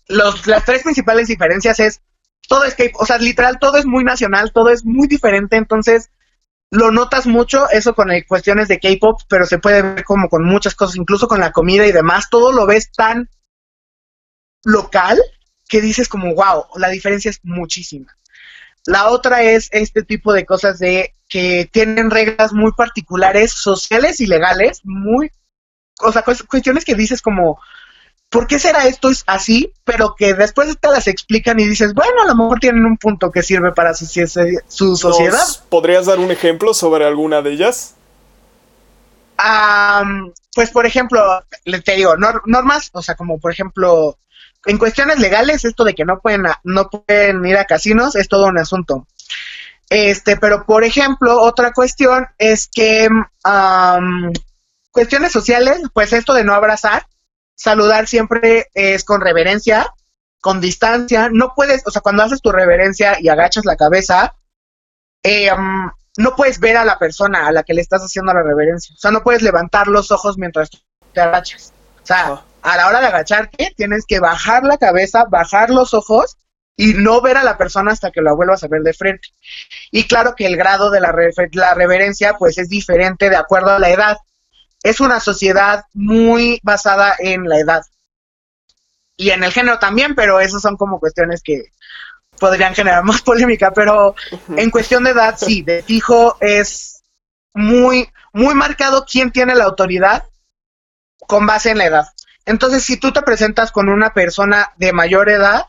[0.07, 2.01] los, las tres principales diferencias es,
[2.47, 6.11] todo es que, o sea, literal, todo es muy nacional, todo es muy diferente, entonces
[6.69, 10.75] lo notas mucho, eso con cuestiones de K-pop, pero se puede ver como con muchas
[10.75, 13.29] cosas, incluso con la comida y demás, todo lo ves tan
[14.63, 15.21] local
[15.67, 18.15] que dices como, wow, la diferencia es muchísima.
[18.85, 24.27] La otra es este tipo de cosas de que tienen reglas muy particulares, sociales y
[24.27, 25.29] legales, muy,
[26.01, 27.59] o sea, cuestiones que dices como,
[28.29, 29.73] ¿por qué será esto así?
[29.83, 33.31] Pero que después te las explican y dices, bueno, a lo mejor tienen un punto
[33.31, 34.05] que sirve para su,
[34.67, 35.45] su sociedad.
[35.69, 37.93] ¿Podrías dar un ejemplo sobre alguna de ellas?
[40.55, 41.21] pues por ejemplo,
[41.85, 44.17] te digo, normas, o sea, como por ejemplo,
[44.65, 48.47] en cuestiones legales, esto de que no pueden, no pueden ir a casinos es todo
[48.47, 49.05] un asunto.
[49.91, 53.07] Este, pero por ejemplo, otra cuestión es que
[54.91, 57.05] cuestiones sociales, pues esto de no abrazar,
[57.57, 59.93] saludar siempre es con reverencia,
[60.39, 64.35] con distancia, no puedes, o sea, cuando haces tu reverencia y agachas la cabeza,
[65.23, 65.49] eh,
[66.17, 68.95] no puedes ver a la persona a la que le estás haciendo la reverencia.
[68.95, 70.69] O sea, no puedes levantar los ojos mientras
[71.13, 71.73] te agachas.
[72.01, 76.37] O sea, a la hora de agacharte, tienes que bajar la cabeza, bajar los ojos
[76.75, 79.29] y no ver a la persona hasta que la vuelvas a ver de frente.
[79.91, 81.13] Y claro que el grado de la,
[81.53, 84.17] la reverencia, pues es diferente de acuerdo a la edad.
[84.87, 87.81] Es una sociedad muy basada en la edad.
[89.15, 91.71] Y en el género también, pero esas son como cuestiones que,
[92.39, 94.15] podrían generar más polémica, pero
[94.55, 97.03] en cuestión de edad, sí, de fijo es
[97.53, 100.23] muy, muy marcado quién tiene la autoridad
[101.27, 102.07] con base en la edad.
[102.45, 105.65] Entonces, si tú te presentas con una persona de mayor edad,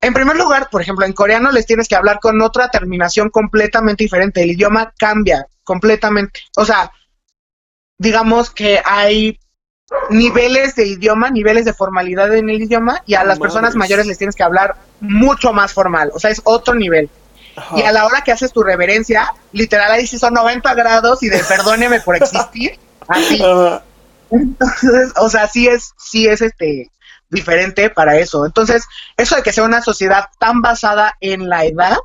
[0.00, 4.04] en primer lugar, por ejemplo, en coreano les tienes que hablar con otra terminación completamente
[4.04, 4.42] diferente.
[4.42, 6.40] El idioma cambia completamente.
[6.56, 6.92] O sea,
[7.98, 9.38] digamos que hay
[10.10, 14.18] niveles de idioma, niveles de formalidad en el idioma y a las personas mayores les
[14.18, 17.08] tienes que hablar mucho más formal, o sea, es otro nivel.
[17.74, 21.30] Y a la hora que haces tu reverencia, literal ahí sí son 90 grados y
[21.30, 22.78] de perdóneme por existir,
[23.08, 23.42] así.
[24.30, 26.90] Entonces, o sea, sí es, sí es este
[27.30, 28.44] diferente para eso.
[28.44, 28.84] Entonces,
[29.16, 31.96] eso de que sea una sociedad tan basada en la edad,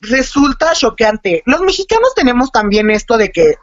[0.00, 1.42] resulta choqueante.
[1.46, 3.54] Los mexicanos tenemos también esto de que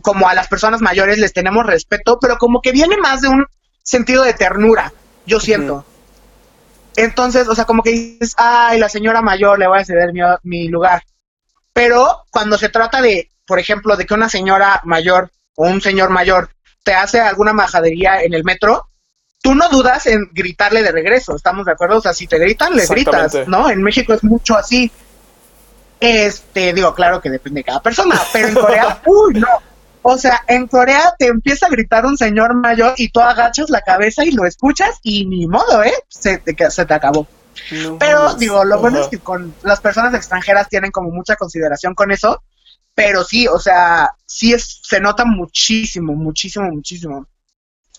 [0.00, 3.46] como a las personas mayores les tenemos respeto, pero como que viene más de un
[3.82, 4.92] sentido de ternura,
[5.26, 5.84] yo siento.
[6.96, 10.68] Entonces, o sea, como que dices, ay, la señora mayor le voy a ceder mi,
[10.68, 11.02] lugar.
[11.72, 16.10] Pero cuando se trata de, por ejemplo, de que una señora mayor o un señor
[16.10, 16.50] mayor
[16.84, 18.88] te hace alguna majadería en el metro,
[19.42, 21.98] tú no dudas en gritarle de regreso, ¿estamos de acuerdo?
[21.98, 23.70] O sea, si te gritan, le gritas, ¿no?
[23.70, 24.90] En México es mucho así.
[25.98, 29.71] Este, digo, claro que depende de cada persona, pero en Corea, uy, no.
[30.02, 33.82] O sea, en Corea te empieza a gritar un señor mayor y tú agachas la
[33.82, 35.94] cabeza y lo escuchas y ni modo, ¿eh?
[36.08, 37.26] Se te, se te acabó.
[37.98, 42.10] pero digo, lo bueno es que con las personas extranjeras tienen como mucha consideración con
[42.10, 42.42] eso,
[42.94, 47.26] pero sí, o sea, sí es, se nota muchísimo, muchísimo, muchísimo.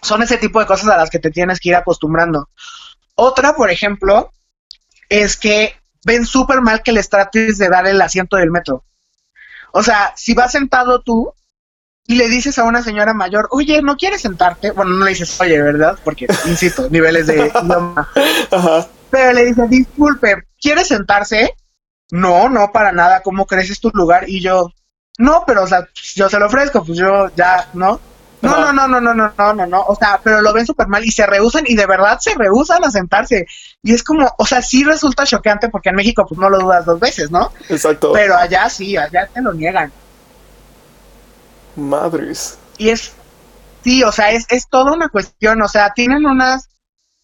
[0.01, 2.49] Son ese tipo de cosas a las que te tienes que ir acostumbrando.
[3.15, 4.31] Otra, por ejemplo,
[5.07, 8.83] es que ven súper mal que les trates de dar el asiento del metro.
[9.71, 11.33] O sea, si vas sentado tú,
[12.05, 14.71] y le dices a una señora mayor, oye, ¿no quieres sentarte?
[14.71, 15.97] Bueno, no le dices, oye, ¿verdad?
[16.03, 18.09] Porque, insisto, niveles de idioma.
[19.09, 21.53] Pero le dices, disculpe, ¿quieres sentarse?
[22.11, 24.27] No, no, para nada, ¿cómo crees tu lugar?
[24.27, 24.71] Y yo,
[25.17, 27.99] no, pero, o sea, yo se lo ofrezco, pues yo ya, ¿no?
[28.41, 30.87] No, no, no, no, no, no, no, no, no, o sea, pero lo ven súper
[30.87, 33.45] mal y se rehusan y de verdad se rehusan a sentarse.
[33.81, 36.85] Y es como, o sea, sí resulta choqueante porque en México pues no lo dudas
[36.85, 37.53] dos veces, ¿no?
[37.69, 38.11] Exacto.
[38.11, 39.93] Pero allá sí, allá te lo niegan.
[41.75, 42.57] Madres.
[42.77, 43.13] Y es,
[43.83, 46.69] sí, o sea, es, es toda una cuestión, o sea, tienen unas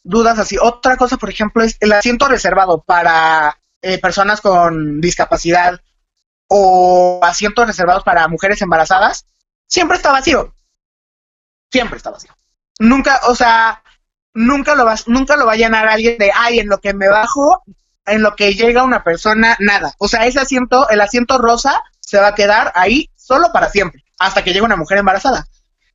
[0.04, 0.58] dudas así.
[0.62, 5.80] Otra cosa, por ejemplo, es el asiento reservado para eh, personas con discapacidad
[6.48, 9.26] o asientos reservados para mujeres embarazadas,
[9.68, 10.54] siempre está vacío.
[11.72, 12.36] Siempre está vacío.
[12.80, 13.84] Nunca, o sea,
[14.34, 17.08] nunca lo vas, nunca lo va a llenar alguien de, ay, en lo que me
[17.08, 17.64] bajo,
[18.06, 19.94] en lo que llega una persona, nada.
[20.00, 24.04] O sea, ese asiento, el asiento rosa, se va a quedar ahí solo para siempre
[24.20, 25.48] hasta que llegue una mujer embarazada.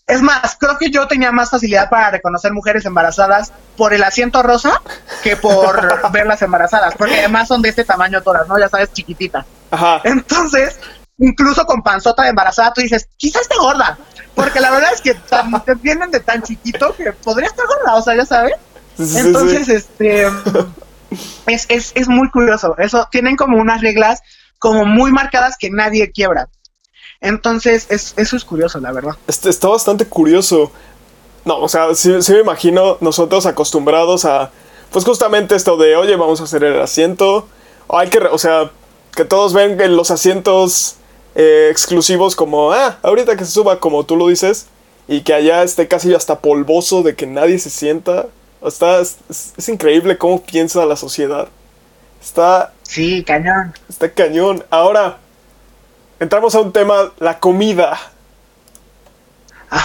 [0.06, 4.42] Es más, creo que yo tenía más facilidad para reconocer mujeres embarazadas por el asiento
[4.42, 4.82] rosa
[5.22, 5.80] que por
[6.12, 8.58] verlas embarazadas, porque además son de este tamaño todas, ¿no?
[8.58, 9.46] Ya sabes, chiquititas.
[9.70, 10.02] Ajá.
[10.04, 10.78] Entonces,
[11.18, 13.96] incluso con panzota de embarazada, tú dices, quizás esté gorda,
[14.34, 15.14] porque la verdad es que
[15.64, 18.54] te vienen de tan chiquito que podría estar gorda, o sea, ya sabes.
[18.98, 20.26] Entonces, este,
[21.46, 22.76] es, es, es muy curioso.
[22.78, 24.20] Eso, tienen como unas reglas
[24.58, 26.48] como muy marcadas que nadie quiebra.
[27.24, 29.16] Entonces, eso es curioso, la verdad.
[29.26, 30.70] Está, bastante curioso.
[31.46, 34.50] No, o sea, sí, me imagino nosotros acostumbrados a,
[34.92, 37.48] pues justamente esto de, oye, vamos a hacer el asiento.
[37.88, 38.70] hay que, o sea,
[39.16, 40.96] que todos ven los asientos
[41.34, 44.66] eh, exclusivos como, ah, ahorita que se suba, como tú lo dices,
[45.08, 48.26] y que allá esté casi hasta polvoso de que nadie se sienta.
[48.62, 49.16] Está, es,
[49.56, 51.48] es increíble cómo piensa la sociedad.
[52.22, 52.72] Está...
[52.82, 53.72] Sí, cañón.
[53.88, 54.64] Está cañón.
[54.70, 55.18] Ahora,
[56.24, 57.98] entramos a un tema, la comida.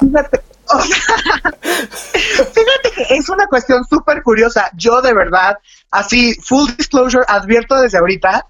[0.00, 0.42] fíjate,
[2.22, 4.70] fíjate que es una cuestión súper curiosa.
[4.74, 5.58] Yo de verdad,
[5.90, 8.46] así, full disclosure, advierto desde ahorita,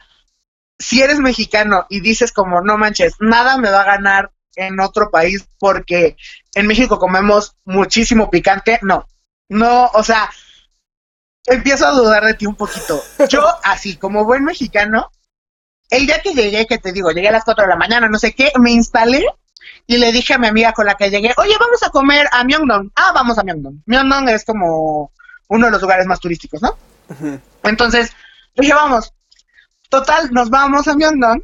[0.78, 5.10] si eres mexicano y dices como, no manches, nada me va a ganar en otro
[5.10, 6.16] país porque
[6.54, 9.06] en México comemos muchísimo picante, no.
[9.50, 10.30] No, o sea,
[11.46, 13.02] empiezo a dudar de ti un poquito.
[13.28, 15.10] Yo, así como buen mexicano,
[15.90, 18.18] el día que llegué, que te digo, llegué a las 4 de la mañana, no
[18.18, 19.24] sé qué, me instalé
[19.86, 22.44] y le dije a mi amiga con la que llegué, oye, vamos a comer a
[22.44, 22.92] Myeongdong.
[22.94, 23.82] Ah, vamos a Myeongdong.
[23.86, 25.12] Myeongdong es como
[25.48, 26.76] uno de los lugares más turísticos, ¿no?
[27.62, 28.12] Entonces,
[28.54, 29.12] dije, vamos.
[29.88, 31.42] Total, nos vamos a Myeongdong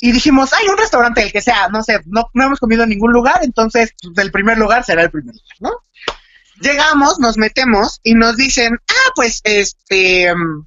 [0.00, 2.90] y dijimos, hay un restaurante, el que sea, no sé, no, no hemos comido en
[2.90, 5.70] ningún lugar, entonces pues, el primer lugar será el primer lugar, ¿no?
[6.60, 10.66] Llegamos, nos metemos y nos dicen, ah, pues este, mm,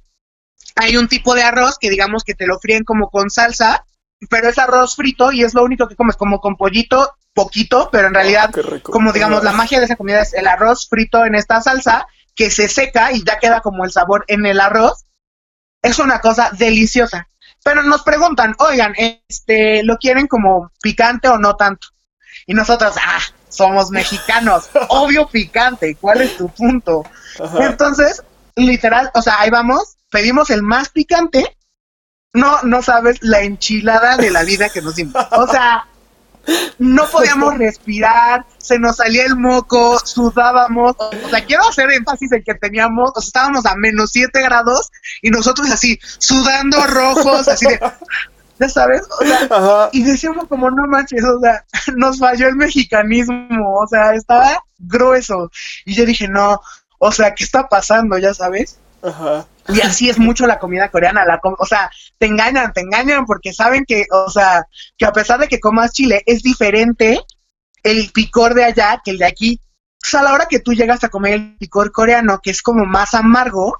[0.76, 3.84] hay un tipo de arroz que digamos que te lo fríen como con salsa,
[4.30, 8.08] pero es arroz frito y es lo único que comes, como con pollito, poquito, pero
[8.08, 8.50] en realidad,
[8.82, 12.50] como digamos, la magia de esa comida es el arroz frito en esta salsa que
[12.50, 15.04] se seca y ya queda como el sabor en el arroz.
[15.82, 17.28] Es una cosa deliciosa.
[17.64, 21.88] Pero nos preguntan, oigan, este, ¿lo quieren como picante o no tanto?
[22.46, 27.04] Y nosotros, ah, somos mexicanos, obvio picante, ¿cuál es tu punto?
[27.60, 28.22] Entonces,
[28.56, 31.56] literal, o sea, ahí vamos, pedimos el más picante,
[32.34, 35.14] no, no sabes la enchilada de la vida que nos dimos.
[35.32, 35.86] O sea,
[36.78, 40.94] no podíamos respirar, se nos salía el moco, sudábamos.
[40.98, 44.90] O sea, quiero hacer énfasis en que teníamos, o sea, estábamos a menos 7 grados
[45.22, 47.80] y nosotros así, sudando rojos, así de,
[48.60, 51.64] ya sabes, o sea, y decíamos como, no manches, o sea,
[51.96, 55.50] nos falló el mexicanismo, o sea, estaba grueso.
[55.86, 56.60] Y yo dije, no,
[56.98, 58.18] o sea, ¿qué está pasando?
[58.18, 58.78] Ya sabes.
[59.02, 59.46] Ajá.
[59.68, 63.52] Y así es mucho la comida coreana, la o sea, te engañan, te engañan porque
[63.52, 67.20] saben que, o sea, que a pesar de que comas chile, es diferente
[67.82, 69.60] el picor de allá que el de aquí.
[70.04, 72.62] O sea, a la hora que tú llegas a comer el picor coreano, que es
[72.62, 73.78] como más amargo,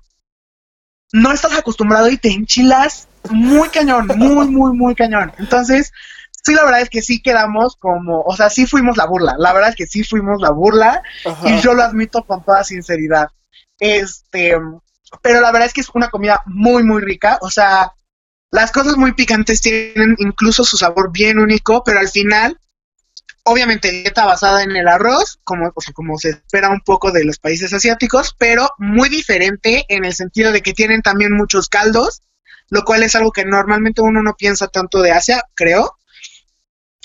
[1.13, 5.33] no estás acostumbrado y te enchilas muy cañón, muy, muy, muy cañón.
[5.39, 5.93] Entonces,
[6.31, 9.35] sí, la verdad es que sí quedamos como, o sea, sí fuimos la burla.
[9.39, 11.03] La verdad es que sí fuimos la burla
[11.45, 13.29] y yo lo admito con toda sinceridad.
[13.79, 14.57] Este,
[15.20, 17.38] pero la verdad es que es una comida muy, muy rica.
[17.42, 17.92] O sea,
[18.51, 22.59] las cosas muy picantes tienen incluso su sabor bien único, pero al final,
[23.44, 27.25] obviamente, dieta basada en el arroz, como, o sea, como se espera un poco de
[27.25, 32.22] los países asiáticos, pero muy diferente en el sentido de que tienen también muchos caldos,
[32.68, 35.96] lo cual es algo que normalmente uno no piensa tanto de Asia, creo.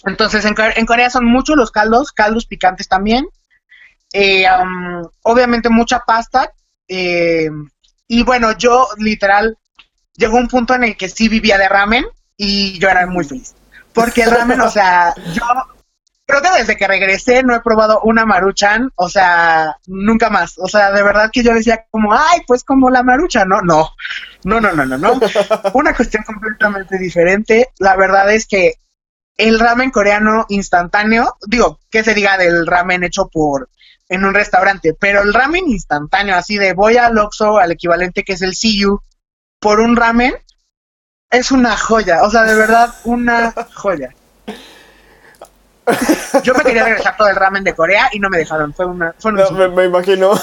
[0.06, 3.28] Entonces, en, en Corea son muchos los caldos, caldos picantes también.
[4.14, 4.46] Eh,
[5.24, 6.52] obviamente mucha pasta,
[6.88, 7.50] eh,
[8.08, 9.58] y bueno, yo literal
[10.16, 13.56] llegó un punto en el que sí vivía de ramen y yo era muy feliz.
[13.94, 15.44] Porque el ramen, o sea, yo
[16.26, 20.58] creo que desde que regresé no he probado una maruchan, o sea, nunca más.
[20.58, 23.90] O sea, de verdad que yo decía como, ay, pues como la maruchan, no, no,
[24.44, 25.20] no, no, no, no, no.
[25.74, 27.70] Una cuestión completamente diferente.
[27.80, 28.76] La verdad es que
[29.38, 33.70] el ramen coreano instantáneo, digo, que se diga del ramen hecho por
[34.10, 38.34] en un restaurante, pero el ramen instantáneo, así de voy al Oxxo, al equivalente que
[38.34, 39.02] es el CU,
[39.60, 40.34] por un ramen,
[41.30, 44.14] es una joya, o sea, de verdad, una joya.
[46.44, 49.14] Yo me quería regresar todo el ramen de Corea y no me dejaron, fue una...
[49.74, 50.40] me, imagino.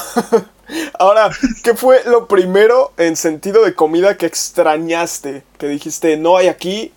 [0.98, 1.30] Ahora,
[1.62, 5.44] ¿qué fue lo primero en sentido de comida que extrañaste?
[5.58, 6.92] Que dijiste, no hay aquí,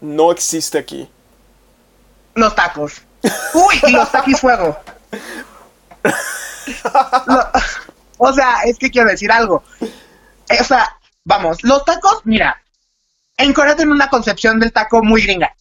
[0.00, 1.08] no existe aquí.
[2.34, 3.02] Los tacos.
[3.54, 4.78] Uy, y los taquis fuego
[8.18, 9.62] o sea, es que quiero decir algo.
[10.60, 12.62] O sea, vamos, los tacos, mira,
[13.36, 15.54] en Corea tienen una concepción del taco muy gringa.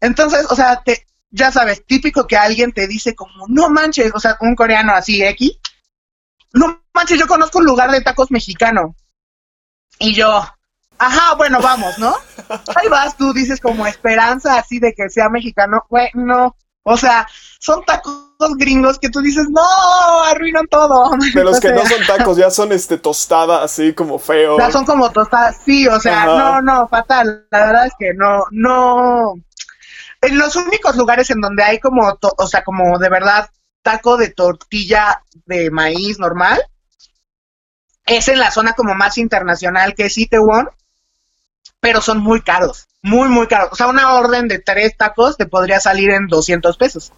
[0.00, 4.20] Entonces, o sea, te, ya sabes, típico que alguien te dice como, no manches, o
[4.20, 5.58] sea, un coreano así, X,
[6.52, 8.94] no manches, yo conozco un lugar de tacos mexicano.
[9.98, 10.42] Y yo,
[10.98, 12.14] ajá, bueno, vamos, ¿no?
[12.76, 15.84] Ahí vas, tú dices como esperanza así de que sea mexicano.
[15.90, 16.56] Bueno,
[16.88, 17.26] o sea,
[17.58, 19.62] son tacos gringos que tú dices, no,
[20.24, 21.10] arruinan todo.
[21.34, 24.58] De los que no son tacos, ya son este tostada, así como feo.
[24.58, 27.46] Ya son como tostadas, sí, o sea, no, no, fatal.
[27.50, 29.34] La verdad es que no, no.
[30.20, 33.50] En los únicos lugares en donde hay como, o sea, como de verdad
[33.82, 36.60] taco de tortilla de maíz normal,
[38.06, 40.68] es en la zona como más internacional que es Itaewon,
[41.80, 43.70] pero son muy caros, muy, muy caros.
[43.72, 47.12] O sea, una orden de tres tacos te podría salir en 200 pesos.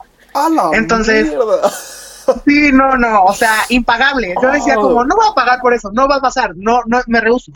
[0.72, 1.28] Entonces,
[2.46, 4.34] sí, no, no, o sea, impagable.
[4.40, 4.82] Yo decía oh.
[4.82, 7.52] como, no voy a pagar por eso, no va a pasar, no, no, me rehuso.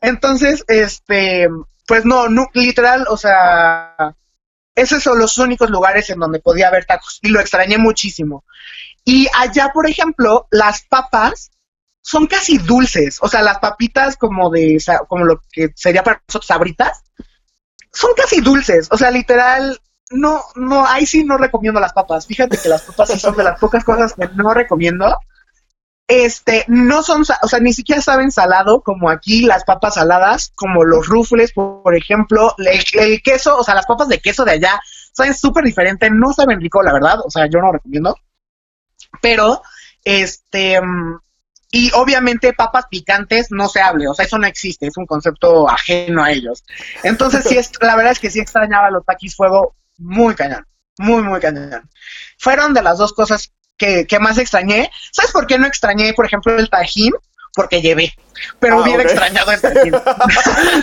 [0.00, 1.48] Entonces, este,
[1.86, 4.14] pues no, no literal, o sea,
[4.74, 8.44] esos son los únicos lugares en donde podía haber tacos y lo extrañé muchísimo.
[9.04, 11.50] Y allá, por ejemplo, las papas
[12.02, 16.46] son casi dulces, o sea, las papitas como de, como lo que sería para nosotros
[16.46, 17.02] sabritas,
[17.92, 19.80] son casi dulces, o sea, literal,
[20.10, 22.26] no, no, ahí sí no recomiendo las papas.
[22.26, 25.16] Fíjate que las papas son de las pocas cosas que no recomiendo.
[26.08, 30.84] Este, no son, o sea, ni siquiera saben salado, como aquí las papas saladas, como
[30.84, 34.80] los rufles, por, ejemplo, el, queso, o sea, las papas de queso de allá,
[35.12, 38.16] saben súper diferente, no saben rico, la verdad, o sea, yo no recomiendo.
[39.22, 39.62] Pero,
[40.02, 40.80] este,
[41.70, 45.68] y obviamente papas picantes no se hable, o sea, eso no existe, es un concepto
[45.70, 46.64] ajeno a ellos.
[47.04, 50.66] Entonces, sí, es, la verdad es que sí extrañaba los taquis fuego muy cañón,
[50.98, 51.88] muy, muy cañón.
[52.38, 54.90] Fueron de las dos cosas que, más extrañé.
[55.12, 57.12] ¿Sabes por qué no extrañé, por ejemplo, el tajín?
[57.54, 58.14] Porque llevé,
[58.58, 59.94] pero ah, hubiera extrañado el tajín.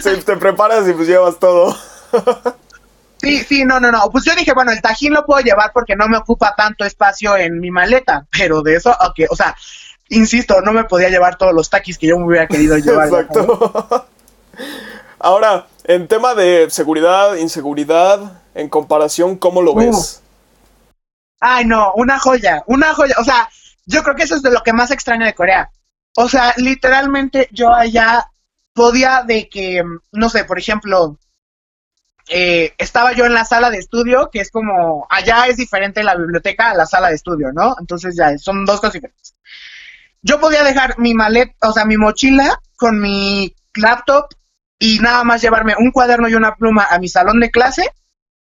[0.04, 1.78] si te preparas y pues llevas todo.
[3.22, 4.10] Sí, sí, no, no, no.
[4.12, 7.36] Pues yo dije, bueno, el tajín lo puedo llevar porque no me ocupa tanto espacio
[7.36, 9.56] en mi maleta, pero de eso, ok, o sea,
[10.10, 13.08] insisto, no me podía llevar todos los taquis que yo me hubiera querido llevar.
[13.08, 14.08] Exacto.
[15.20, 20.22] Ahora, en tema de seguridad, inseguridad, en comparación, ¿cómo lo ves?
[21.40, 23.16] Ay, no, una joya, una joya.
[23.20, 23.50] O sea,
[23.86, 25.72] yo creo que eso es de lo que más extraño de Corea.
[26.16, 28.30] O sea, literalmente yo allá
[28.74, 31.18] podía de que, no sé, por ejemplo,
[32.30, 36.16] eh, estaba yo en la sala de estudio, que es como, allá es diferente la
[36.16, 37.76] biblioteca a la sala de estudio, ¿no?
[37.80, 39.36] Entonces ya son dos cosas diferentes.
[40.22, 44.28] Yo podía dejar mi maleta, o sea, mi mochila con mi laptop
[44.80, 47.92] y nada más llevarme un cuaderno y una pluma a mi salón de clase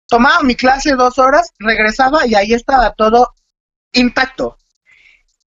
[0.08, 3.34] tomaba mi clase dos horas, regresaba y ahí estaba todo
[3.94, 4.58] intacto.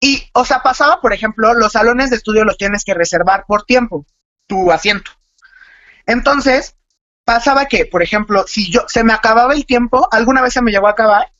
[0.00, 3.64] Y, o sea, pasaba, por ejemplo, los salones de estudio los tienes que reservar por
[3.64, 4.04] tiempo,
[4.46, 5.12] tu asiento.
[6.06, 6.76] Entonces,
[7.24, 10.72] pasaba que, por ejemplo, si yo se me acababa el tiempo, alguna vez se me
[10.72, 11.32] llegó a acabar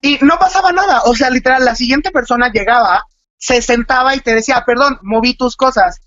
[0.00, 1.02] y no pasaba nada.
[1.04, 3.04] O sea, literal, la siguiente persona llegaba,
[3.40, 6.00] se sentaba y te decía, perdón, moví tus cosas.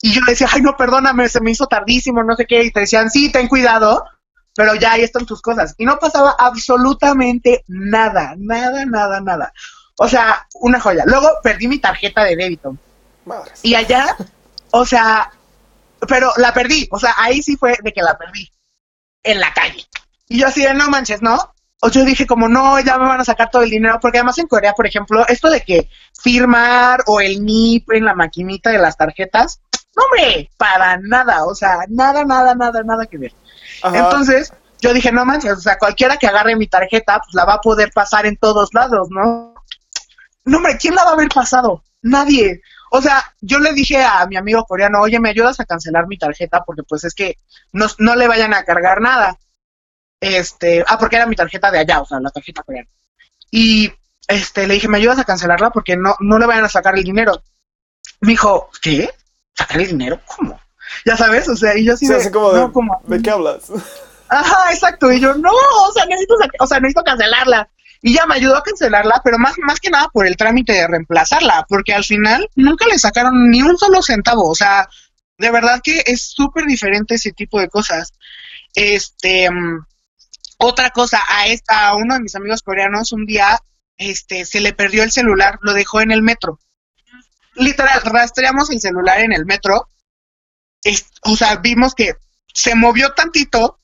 [0.00, 2.62] Y yo decía, ay, no, perdóname, se me hizo tardísimo, no sé qué.
[2.62, 4.04] Y te decían, sí, ten cuidado
[4.58, 5.76] pero ya ahí están tus cosas.
[5.78, 9.52] Y no pasaba absolutamente nada, nada, nada, nada.
[9.98, 11.04] O sea, una joya.
[11.06, 12.76] Luego perdí mi tarjeta de débito.
[13.62, 14.16] Y allá,
[14.72, 15.30] o sea,
[16.08, 16.88] pero la perdí.
[16.90, 18.50] O sea, ahí sí fue de que la perdí.
[19.22, 19.86] En la calle.
[20.28, 21.54] Y yo así de, no manches, ¿no?
[21.80, 23.98] O yo dije como, no, ya me van a sacar todo el dinero.
[24.00, 25.88] Porque además en Corea, por ejemplo, esto de que
[26.20, 29.60] firmar o el NIP en la maquinita de las tarjetas,
[29.96, 31.44] no, hombre, para nada.
[31.44, 33.32] O sea, nada, nada, nada, nada que ver.
[33.84, 37.54] Entonces, yo dije, no manches, o sea, cualquiera que agarre mi tarjeta, pues la va
[37.54, 39.54] a poder pasar en todos lados, ¿no?
[40.44, 41.82] No, hombre, ¿quién la va a haber pasado?
[42.02, 42.62] Nadie.
[42.90, 46.16] O sea, yo le dije a mi amigo coreano, oye, ¿me ayudas a cancelar mi
[46.16, 46.64] tarjeta?
[46.64, 47.36] Porque pues es que
[47.72, 49.36] no, no le vayan a cargar nada.
[50.20, 52.88] Este, ah, porque era mi tarjeta de allá, o sea, la tarjeta coreana.
[53.50, 53.92] Y
[54.26, 55.70] este, le dije, ¿me ayudas a cancelarla?
[55.70, 57.42] Porque no, no le vayan a sacar el dinero.
[58.20, 59.10] Me dijo, ¿qué?
[59.56, 60.20] ¿Sacar el dinero?
[60.26, 60.60] ¿Cómo?
[61.04, 63.70] Ya sabes, o sea, y yo sí de, como de, ¿de qué hablas?
[64.28, 67.68] Ajá, exacto, y yo, no, o sea, necesito, o sea, necesito cancelarla.
[68.00, 70.86] Y ya me ayudó a cancelarla, pero más, más que nada por el trámite de
[70.86, 74.88] reemplazarla, porque al final nunca le sacaron ni un solo centavo, o sea,
[75.38, 78.12] de verdad que es súper diferente ese tipo de cosas.
[78.74, 79.86] Este, mm,
[80.58, 83.58] otra cosa, a esta, a uno de mis amigos coreanos un día,
[83.96, 86.60] este, se le perdió el celular, lo dejó en el metro.
[87.54, 89.88] Literal, rastreamos el celular en el metro
[91.22, 92.16] o sea, vimos que
[92.52, 93.78] se movió tantito,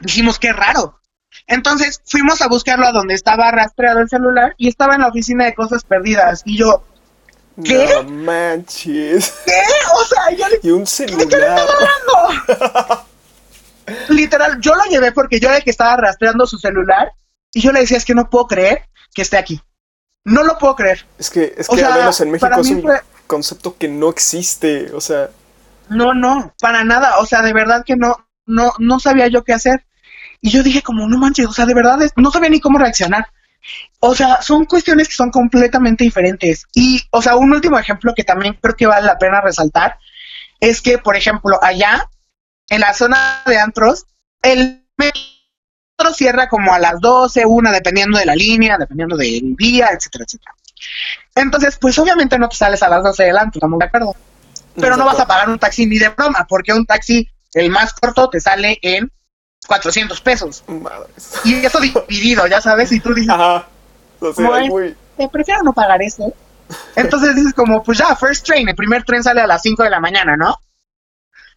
[0.00, 1.00] dijimos qué raro.
[1.46, 5.44] Entonces fuimos a buscarlo a donde estaba rastreado el celular y estaba en la oficina
[5.44, 6.42] de cosas perdidas.
[6.44, 6.82] Y yo,
[7.62, 7.88] ¿qué?
[7.88, 9.34] No manches.
[9.44, 9.62] ¿Qué?
[9.94, 11.60] O sea, yo le Y un celular.
[14.08, 17.12] Literal, yo lo llevé porque yo era el que estaba rastreando su celular
[17.52, 19.60] y yo le decía, es que no puedo creer que esté aquí.
[20.24, 21.06] No lo puedo creer.
[21.18, 22.90] Es que, es que al menos en México es un
[23.26, 24.92] concepto que no existe.
[24.92, 25.30] O sea,
[25.88, 27.18] no, no, para nada.
[27.18, 29.86] O sea, de verdad que no, no, no sabía yo qué hacer.
[30.40, 33.26] Y yo dije como, no manches, o sea, de verdad no sabía ni cómo reaccionar.
[34.00, 36.66] O sea, son cuestiones que son completamente diferentes.
[36.74, 39.98] Y, o sea, un último ejemplo que también creo que vale la pena resaltar
[40.60, 42.08] es que, por ejemplo, allá,
[42.68, 44.06] en la zona de antros,
[44.42, 49.88] el metro cierra como a las 12, una, dependiendo de la línea, dependiendo del día,
[49.92, 50.52] etcétera, etcétera.
[51.34, 54.16] Entonces, pues obviamente no te sales a las 12 del antro, estamos de acuerdo
[54.80, 57.92] pero no vas a pagar un taxi ni de broma, porque un taxi, el más
[57.94, 59.10] corto, te sale en
[59.66, 60.64] 400 pesos.
[61.44, 63.66] Y eso dividido, ya sabes, y tú dices, Ajá.
[64.20, 64.94] O eh,
[65.30, 66.32] prefiero no pagar eso.
[66.94, 69.90] Entonces dices como, pues ya, first train, el primer tren sale a las 5 de
[69.90, 70.58] la mañana, ¿no?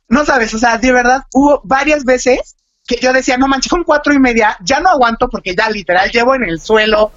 [0.09, 2.55] No sabes, o sea, de verdad, hubo varias veces
[2.85, 6.09] que yo decía, no manches, son cuatro y media, ya no aguanto porque ya literal
[6.09, 7.11] llevo en el suelo,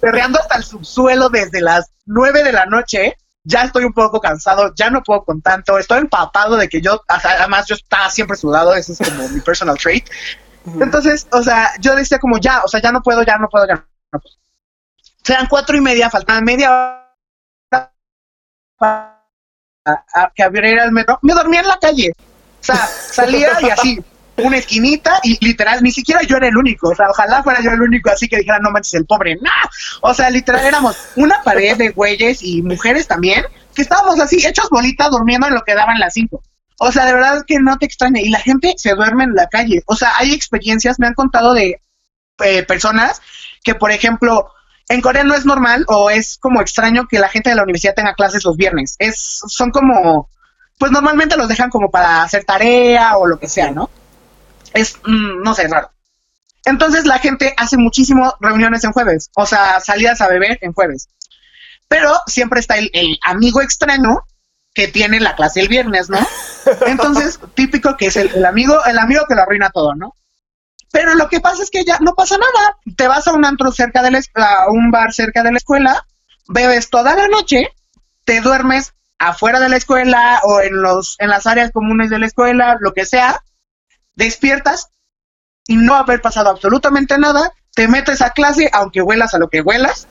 [0.00, 4.74] perreando hasta el subsuelo desde las nueve de la noche ya estoy un poco cansado,
[4.74, 8.74] ya no puedo con tanto, estoy empapado de que yo, además yo estaba siempre sudado,
[8.74, 10.08] ese es como mi personal trait.
[10.80, 13.66] Entonces, o sea, yo decía como ya, o sea, ya no puedo, ya no puedo,
[13.66, 14.34] ya no puedo.
[15.22, 17.04] Sean cuatro y media, faltaba media
[18.80, 19.13] hora
[19.84, 21.18] a, que abriera el metro.
[21.22, 22.12] Me dormía en la calle.
[22.16, 24.00] O sea, salía y así,
[24.38, 26.88] una esquinita y literal, ni siquiera yo era el único.
[26.88, 29.36] O sea, ojalá fuera yo el único así que dijera, no manches, el pobre.
[29.36, 29.50] No.
[30.00, 34.70] O sea, literal éramos una pared de güeyes y mujeres también que estábamos así, hechos
[34.70, 36.42] bolitas, durmiendo en lo que daban las cinco.
[36.78, 38.20] O sea, de verdad que no te extraña.
[38.20, 39.82] Y la gente se duerme en la calle.
[39.86, 41.80] O sea, hay experiencias, me han contado de
[42.44, 43.20] eh, personas
[43.62, 44.50] que, por ejemplo,
[44.88, 47.94] en Corea no es normal o es como extraño que la gente de la universidad
[47.94, 48.96] tenga clases los viernes.
[48.98, 50.28] Es, son como,
[50.78, 53.90] pues normalmente los dejan como para hacer tarea o lo que sea, ¿no?
[54.72, 55.90] Es, mm, no sé, raro.
[56.64, 61.08] Entonces la gente hace muchísimo reuniones en jueves, o sea, salidas a beber en jueves.
[61.88, 64.24] Pero siempre está el, el amigo extraño
[64.74, 66.18] que tiene la clase el viernes, ¿no?
[66.86, 70.14] Entonces, típico que es el, amigo, el amigo que lo arruina todo, ¿no?
[70.94, 72.76] Pero lo que pasa es que ya no pasa nada.
[72.96, 76.06] Te vas a un antro cerca de la a un bar cerca de la escuela,
[76.46, 77.68] bebes toda la noche,
[78.24, 82.26] te duermes afuera de la escuela o en los en las áreas comunes de la
[82.26, 83.42] escuela, lo que sea,
[84.14, 84.90] despiertas
[85.66, 89.62] y no haber pasado absolutamente nada, te metes a clase aunque huelas a lo que
[89.62, 90.06] huelas,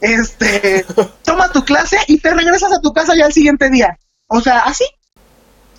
[0.00, 0.86] este,
[1.26, 3.98] tomas tu clase y te regresas a tu casa ya el siguiente día.
[4.28, 4.86] O sea, así.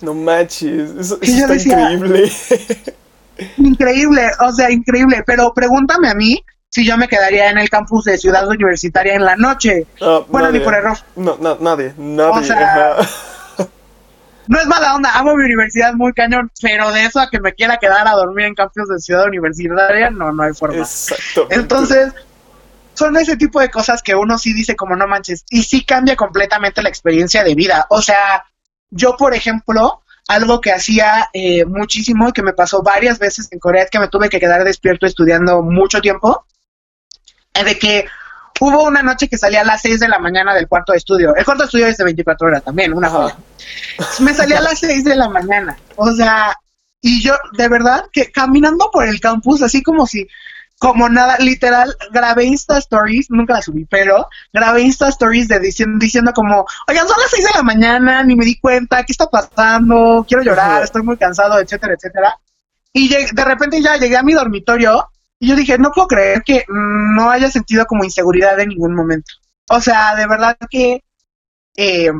[0.00, 2.32] No manches, eso, está increíble.
[3.58, 5.22] Increíble, o sea, increíble.
[5.26, 9.24] Pero pregúntame a mí si yo me quedaría en el campus de Ciudad Universitaria en
[9.24, 9.86] la noche.
[10.28, 10.98] Bueno, ni por error.
[11.16, 12.54] No, nadie, nadie.
[14.48, 17.54] no es mala onda, amo mi universidad muy cañón, pero de eso a que me
[17.54, 20.78] quiera quedar a dormir en campus de Ciudad Universitaria, no, no hay forma.
[20.78, 21.46] Exacto.
[21.50, 22.12] Entonces,
[22.94, 26.16] son ese tipo de cosas que uno sí dice como no manches, y sí cambia
[26.16, 27.86] completamente la experiencia de vida.
[27.88, 28.44] O sea,
[28.90, 33.58] yo, por ejemplo, algo que hacía eh, muchísimo y que me pasó varias veces en
[33.58, 36.46] Corea es que me tuve que quedar despierto estudiando mucho tiempo,
[37.52, 38.06] eh, de que
[38.60, 41.34] hubo una noche que salía a las 6 de la mañana del cuarto de estudio.
[41.36, 43.36] El cuarto de estudio es de 24 horas también, una joya.
[44.20, 45.76] Me salía a las 6 de la mañana.
[45.96, 46.56] O sea,
[47.00, 50.26] y yo de verdad que caminando por el campus, así como si
[50.84, 55.96] como nada, literal, grabé Insta Stories, nunca la subí, pero grabé Insta Stories de diciendo,
[55.98, 59.26] diciendo como, oigan, son las seis de la mañana, ni me di cuenta, ¿qué está
[59.30, 60.26] pasando?
[60.28, 62.38] Quiero llorar, estoy muy cansado, etcétera, etcétera.
[62.92, 65.08] Y de repente ya llegué a mi dormitorio
[65.38, 69.32] y yo dije, no puedo creer que no haya sentido como inseguridad en ningún momento.
[69.70, 71.02] O sea, de verdad que
[71.78, 72.10] eh,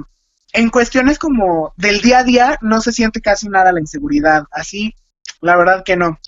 [0.55, 4.45] en cuestiones como del día a día no se siente casi nada la inseguridad.
[4.51, 4.95] Así,
[5.43, 6.19] la verdad que no.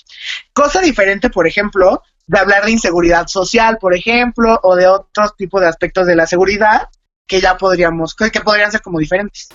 [0.53, 5.61] Cosa diferente, por ejemplo, de hablar de inseguridad social, por ejemplo, o de otros tipos
[5.61, 6.89] de aspectos de la seguridad
[7.27, 9.49] que ya podríamos, que, podrían ser como diferentes.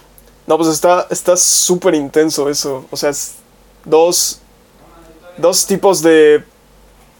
[0.48, 2.86] No, pues está está súper intenso eso.
[2.92, 3.36] O sea, es
[3.86, 4.42] dos,
[5.38, 6.44] dos tipos de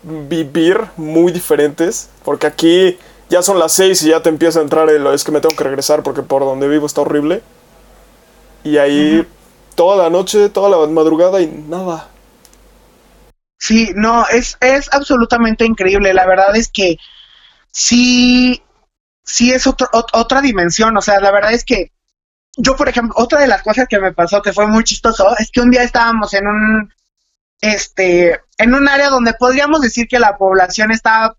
[0.04, 2.10] vivir muy diferentes.
[2.24, 2.98] Porque aquí
[3.30, 5.56] ya son las seis y ya te empieza a entrar el es que me tengo
[5.56, 7.42] que regresar porque por donde vivo está horrible.
[8.64, 9.26] Y ahí
[9.76, 12.11] toda la noche, toda la madrugada y nada.
[13.62, 16.16] Sí, no, es, es absolutamente increíble.
[16.16, 16.98] La verdad es que
[17.72, 18.64] sí,
[19.24, 20.98] sí es otra dimensión.
[20.98, 21.92] O sea, la verdad es que
[22.58, 25.52] yo, por ejemplo, otra de las cosas que me pasó que fue muy chistoso es
[25.52, 26.94] que un día estábamos en un,
[27.62, 31.38] este, en un área donde podríamos decir que la población estaba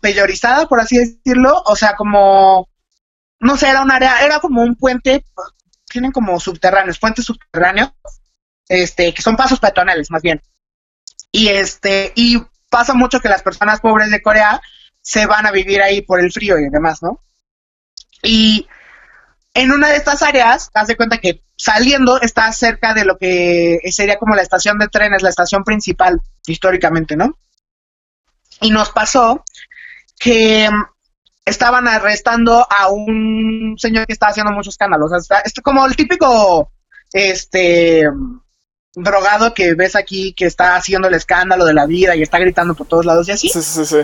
[0.00, 1.60] peyorizada, por así decirlo.
[1.66, 2.68] O sea, como,
[3.40, 5.24] no sé, era un área, era como un puente,
[5.90, 7.90] tienen como subterráneos, puentes subterráneos,
[8.68, 10.40] este, que son pasos peatonales más bien.
[11.34, 14.60] Y este, y pasa mucho que las personas pobres de Corea
[15.02, 17.24] se van a vivir ahí por el frío y demás, ¿no?
[18.22, 18.68] Y
[19.52, 23.80] en una de estas áreas, haz de cuenta que saliendo está cerca de lo que
[23.90, 27.36] sería como la estación de trenes, la estación principal históricamente, ¿no?
[28.60, 29.42] Y nos pasó
[30.16, 30.68] que
[31.44, 35.10] estaban arrestando a un señor que estaba haciendo muchos escándalos.
[35.10, 36.70] O sea, es como el típico,
[37.12, 38.04] este,
[38.94, 42.74] drogado que ves aquí que está haciendo el escándalo de la vida y está gritando
[42.74, 43.48] por todos lados y así.
[43.48, 43.98] Sí, sí, sí.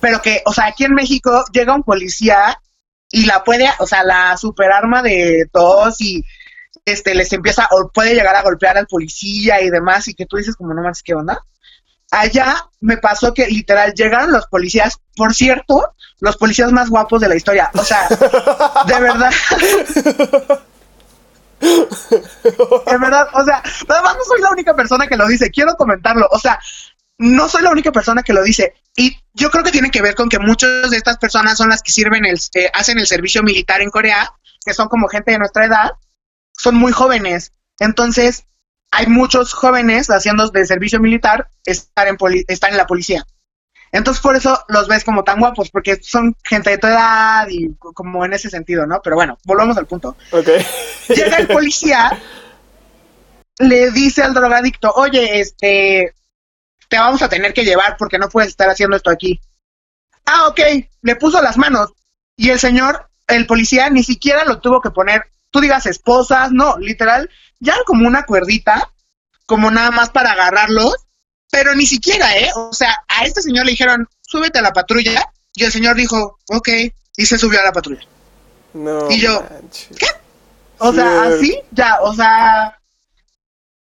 [0.00, 2.60] Pero que, o sea, aquí en México llega un policía
[3.10, 6.24] y la puede, o sea, la superarma de todos y
[6.84, 10.36] este les empieza o puede llegar a golpear al policía y demás y que tú
[10.36, 11.44] dices como no más qué onda.
[12.12, 17.28] Allá me pasó que literal llegaron los policías, por cierto, los policías más guapos de
[17.28, 17.70] la historia.
[17.74, 18.08] O sea,
[18.86, 19.30] de verdad.
[21.60, 26.26] de verdad, o sea, además no soy la única persona que lo dice, quiero comentarlo,
[26.30, 26.58] o sea,
[27.18, 28.74] no soy la única persona que lo dice.
[28.96, 31.82] Y yo creo que tiene que ver con que muchas de estas personas son las
[31.82, 34.30] que sirven el, eh, hacen el servicio militar en Corea
[34.64, 35.92] que son como gente de nuestra edad,
[36.52, 37.52] son muy jóvenes.
[37.78, 38.44] Entonces,
[38.90, 42.16] hay muchos jóvenes haciendo de servicio militar estar en,
[42.48, 43.26] estar en la policía.
[43.92, 47.74] Entonces, por eso los ves como tan guapos, porque son gente de tu edad y
[47.76, 49.00] como en ese sentido, ¿no?
[49.02, 50.16] Pero bueno, volvamos al punto.
[50.30, 50.64] Okay.
[51.08, 52.16] Llega el policía,
[53.58, 56.14] le dice al drogadicto, oye, este,
[56.88, 59.40] te vamos a tener que llevar porque no puedes estar haciendo esto aquí.
[60.24, 60.60] Ah, ok,
[61.02, 61.92] le puso las manos.
[62.36, 66.78] Y el señor, el policía, ni siquiera lo tuvo que poner, tú digas esposas, no,
[66.78, 67.28] literal,
[67.58, 68.88] ya como una cuerdita,
[69.46, 70.94] como nada más para agarrarlos
[71.50, 72.50] pero ni siquiera, ¿eh?
[72.54, 75.30] O sea, a este señor le dijeron, súbete a la patrulla.
[75.54, 76.68] Y el señor dijo, ok,
[77.16, 78.06] y se subió a la patrulla.
[78.72, 79.10] No.
[79.10, 79.42] Y yo,
[79.98, 80.06] ¿qué?
[80.78, 82.78] O sea, así, ya, o sea,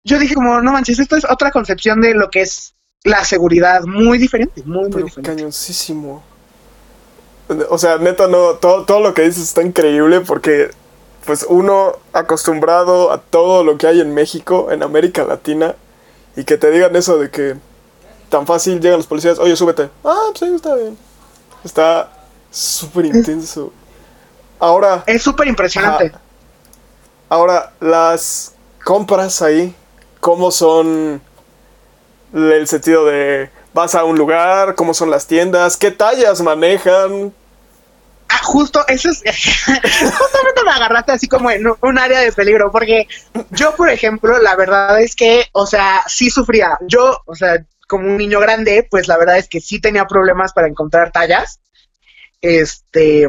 [0.05, 3.83] yo dije como, no manches, esto es otra concepción de lo que es la seguridad,
[3.83, 5.23] muy diferente, muy, muy diferente.
[5.23, 6.25] Cañoncísimo.
[7.69, 10.71] O sea, neta, no, todo, todo lo que dices está increíble porque,
[11.27, 15.75] pues, uno acostumbrado a todo lo que hay en México, en América Latina,
[16.37, 17.57] y que te digan eso de que
[18.28, 19.89] tan fácil llegan los policías, oye, súbete.
[20.05, 20.97] Ah, pues sí, está bien.
[21.64, 22.12] Está
[22.51, 23.72] súper intenso.
[24.59, 25.03] Ahora...
[25.07, 26.12] Es súper impresionante.
[27.28, 29.74] ahora, las compras ahí,
[30.20, 31.20] ¿cómo son
[32.32, 37.32] el sentido de vas a un lugar, cómo son las tiendas, qué tallas manejan?
[38.29, 43.07] Ah, justo, eso es, justamente me agarraste así como en un área de peligro, porque
[43.51, 46.77] yo, por ejemplo, la verdad es que, o sea, sí sufría.
[46.83, 50.53] Yo, o sea, como un niño grande, pues la verdad es que sí tenía problemas
[50.53, 51.61] para encontrar tallas.
[52.41, 53.29] Este,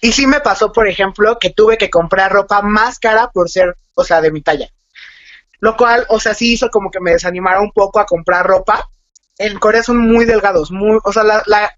[0.00, 3.76] y sí me pasó, por ejemplo, que tuve que comprar ropa más cara por ser,
[3.94, 4.68] o sea, de mi talla.
[5.58, 8.88] Lo cual, o sea, sí hizo como que me desanimara un poco a comprar ropa.
[9.36, 11.74] En Corea son muy delgados, muy, o sea, la,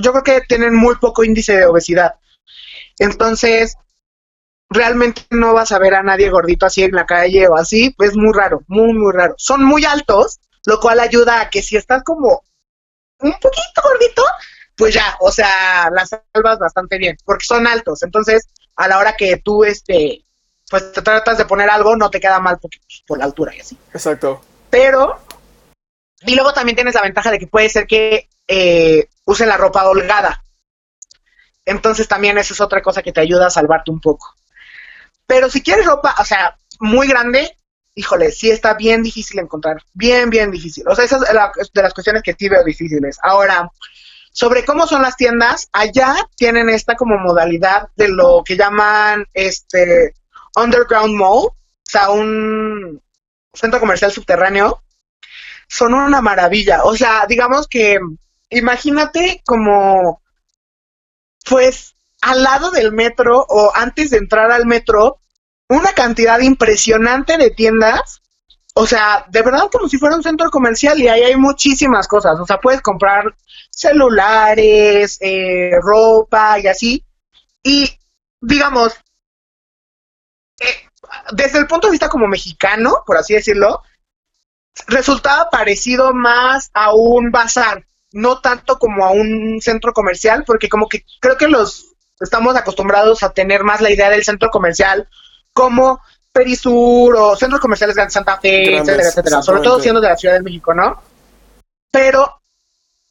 [0.00, 2.14] yo creo que tienen muy poco índice de obesidad.
[2.98, 3.76] Entonces,
[4.70, 8.16] realmente no vas a ver a nadie gordito así en la calle o así, es
[8.16, 9.34] muy raro, muy, muy raro.
[9.38, 12.42] Son muy altos, lo cual ayuda a que si estás como
[13.20, 14.22] un poquito gordito,
[14.76, 18.02] pues ya, o sea, las salvas bastante bien, porque son altos.
[18.02, 20.24] Entonces, a la hora que tú, este,
[20.68, 23.54] pues te tratas de poner algo, no te queda mal porque, pues, por la altura
[23.54, 23.78] y así.
[23.92, 24.40] Exacto.
[24.70, 25.20] Pero,
[26.22, 29.88] y luego también tienes la ventaja de que puede ser que eh, use la ropa
[29.88, 30.42] holgada.
[31.64, 34.34] Entonces también eso es otra cosa que te ayuda a salvarte un poco.
[35.26, 37.56] Pero si quieres ropa, o sea, muy grande,
[37.94, 39.82] híjole, sí está bien difícil encontrar.
[39.92, 40.86] Bien, bien difícil.
[40.88, 41.16] O sea, esa
[41.56, 43.18] es de las cuestiones que sí veo difíciles.
[43.22, 43.70] Ahora,
[44.32, 50.14] sobre cómo son las tiendas, allá tienen esta como modalidad de lo que llaman este
[50.56, 53.00] underground mall, o sea, un
[53.52, 54.82] centro comercial subterráneo.
[55.68, 56.82] Son una maravilla.
[56.84, 57.98] O sea, digamos que
[58.56, 60.22] imagínate como,
[61.48, 65.18] pues, al lado del metro o antes de entrar al metro,
[65.68, 68.22] una cantidad impresionante de tiendas.
[68.74, 72.38] O sea, de verdad como si fuera un centro comercial y ahí hay muchísimas cosas.
[72.40, 73.34] O sea, puedes comprar
[73.70, 77.04] celulares, eh, ropa y así.
[77.62, 77.88] Y,
[78.40, 78.94] digamos,
[80.60, 80.88] eh,
[81.32, 83.82] desde el punto de vista como mexicano, por así decirlo,
[84.86, 90.88] resultaba parecido más a un bazar no tanto como a un centro comercial, porque como
[90.88, 95.08] que creo que los estamos acostumbrados a tener más la idea del centro comercial
[95.52, 96.00] como
[96.32, 100.34] Perisur o centros comerciales de Santa Fe, etcétera, etcétera, sobre todo siendo de la Ciudad
[100.34, 101.02] de México, ¿no?
[101.90, 102.40] Pero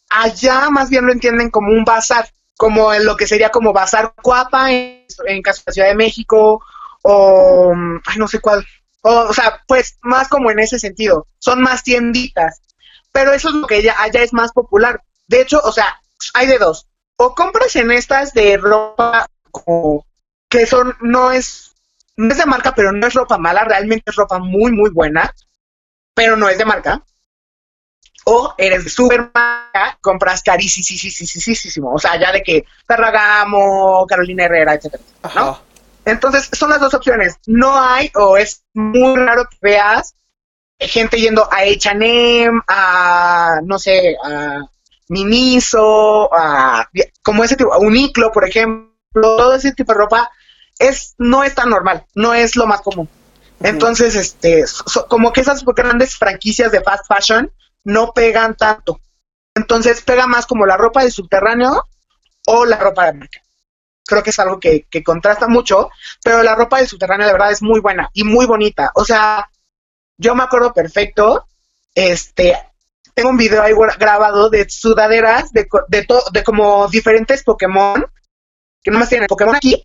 [0.09, 4.13] allá más bien lo entienden como un bazar, como en lo que sería como bazar
[4.21, 6.63] Cuapa en, en caso de la Ciudad de México
[7.01, 7.73] o
[8.05, 8.65] ay, no sé cuál,
[9.01, 12.61] o, o sea, pues más como en ese sentido, son más tienditas
[13.13, 15.01] pero eso es lo que ya allá es más popular.
[15.27, 16.01] De hecho, o sea,
[16.33, 16.87] hay de dos.
[17.15, 20.05] O compras en estas de ropa como
[20.49, 21.73] que son, no es,
[22.17, 25.33] no es de marca, pero no es ropa mala, realmente es ropa muy, muy buena,
[26.13, 27.03] pero no es de marca.
[28.25, 34.73] O eres de super marca, compras carísimo, o sea, ya de que Ferragamo, Carolina Herrera,
[34.73, 35.03] etcétera,
[35.35, 35.59] ¿no?
[36.05, 37.37] Entonces, son las dos opciones.
[37.45, 40.15] No hay, o es muy raro que veas
[40.79, 44.61] gente yendo a H&M, a, no sé, a
[45.09, 46.89] Miniso, a,
[47.21, 50.31] como ese tipo, a Uniqlo, por ejemplo, todo ese tipo de ropa
[50.79, 53.09] es, no es tan normal, no es lo más común.
[53.61, 54.65] Entonces, este,
[55.07, 57.51] como que esas grandes franquicias de fast fashion
[57.83, 58.99] no pegan tanto.
[59.55, 61.85] Entonces pega más como la ropa de subterráneo
[62.47, 63.39] o la ropa de marca.
[64.05, 65.89] Creo que es algo que, que contrasta mucho,
[66.23, 68.91] pero la ropa de subterráneo de verdad es muy buena y muy bonita.
[68.95, 69.49] O sea,
[70.23, 71.45] yo me acuerdo perfecto,
[71.93, 72.57] este,
[73.13, 78.05] tengo un video ahí grabado de sudaderas de, de, de como diferentes Pokémon,
[78.81, 79.83] que no más tienen Pokémon aquí,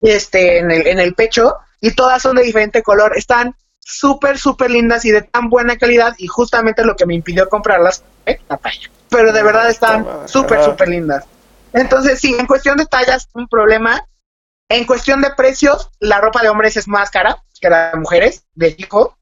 [0.00, 3.16] este, en el, en el pecho, y todas son de diferente color.
[3.16, 7.48] Están súper, súper lindas y de tan buena calidad, y justamente lo que me impidió
[7.48, 8.90] comprarlas fue la talla.
[9.08, 11.24] Pero de verdad están súper, súper lindas.
[11.72, 14.04] Entonces, sí, en cuestión de tallas, un problema.
[14.68, 18.44] En cuestión de precios, la ropa de hombres es más cara que la de mujeres,
[18.54, 19.16] de chico.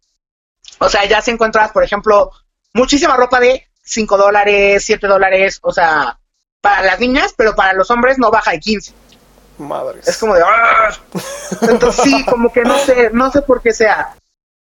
[0.78, 2.30] O sea, ya se encuentras, por ejemplo,
[2.72, 6.18] muchísima ropa de 5 dólares, 7 dólares, o sea,
[6.60, 8.92] para las niñas, pero para los hombres no baja de 15.
[9.58, 10.00] Madre.
[10.06, 10.42] Es como de...
[10.42, 10.96] ¡ah!
[11.62, 14.16] Entonces sí, como que no sé, no sé por qué sea.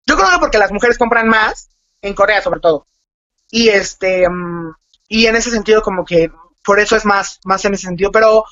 [0.05, 1.69] Yo creo que porque las mujeres compran más,
[2.01, 2.87] en Corea sobre todo.
[3.49, 4.73] Y este, mm,
[5.07, 6.31] y en ese sentido como que
[6.63, 8.43] por eso es más, más en ese sentido, pero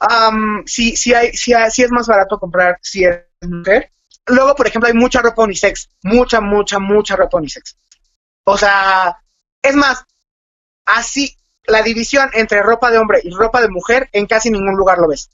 [0.00, 3.92] um, sí, sí, hay, sí, sí es más barato comprar si es mujer.
[4.26, 7.76] Luego, por ejemplo, hay mucha ropa unisex, mucha, mucha, mucha ropa unisex.
[8.44, 9.18] O sea,
[9.62, 10.04] es más,
[10.84, 14.98] así, la división entre ropa de hombre y ropa de mujer en casi ningún lugar
[14.98, 15.30] lo ves.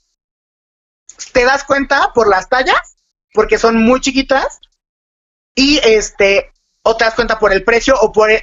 [1.33, 2.97] Te das cuenta por las tallas,
[3.33, 4.59] porque son muy chiquitas,
[5.55, 6.51] y este,
[6.83, 8.41] o te das cuenta por el precio o por el,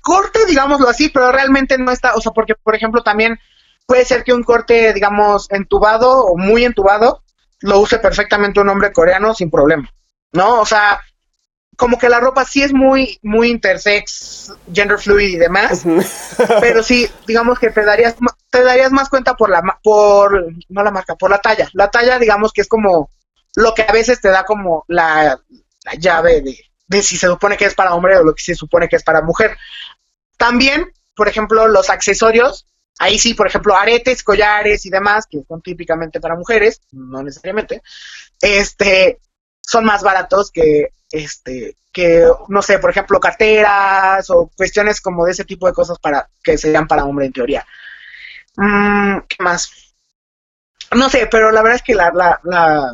[0.00, 3.38] corte, digámoslo así, pero realmente no está, o sea, porque, por ejemplo, también
[3.86, 7.22] puede ser que un corte, digamos, entubado o muy entubado,
[7.60, 9.90] lo use perfectamente un hombre coreano sin problema,
[10.32, 10.60] ¿no?
[10.60, 11.00] O sea,
[11.76, 15.84] como que la ropa sí es muy, muy intersex, gender fluid y demás,
[16.60, 18.16] pero sí, digamos que te darías,
[18.50, 21.68] te darías más cuenta por la, por, no la marca, por la talla.
[21.72, 23.10] La talla, digamos que es como
[23.54, 25.40] lo que a veces te da como la,
[25.84, 28.54] la llave de, de si se supone que es para hombre o lo que se
[28.54, 29.56] supone que es para mujer.
[30.36, 32.66] También, por ejemplo, los accesorios,
[32.98, 37.82] ahí sí, por ejemplo, aretes, collares y demás, que son típicamente para mujeres, no necesariamente,
[38.40, 39.20] este,
[39.60, 45.32] son más baratos que, este, que, no sé, por ejemplo, carteras o cuestiones como de
[45.32, 47.66] ese tipo de cosas para que sean para hombre en teoría.
[48.56, 49.70] Mm, ¿Qué más?
[50.94, 52.92] No sé, pero la verdad es que la, la, la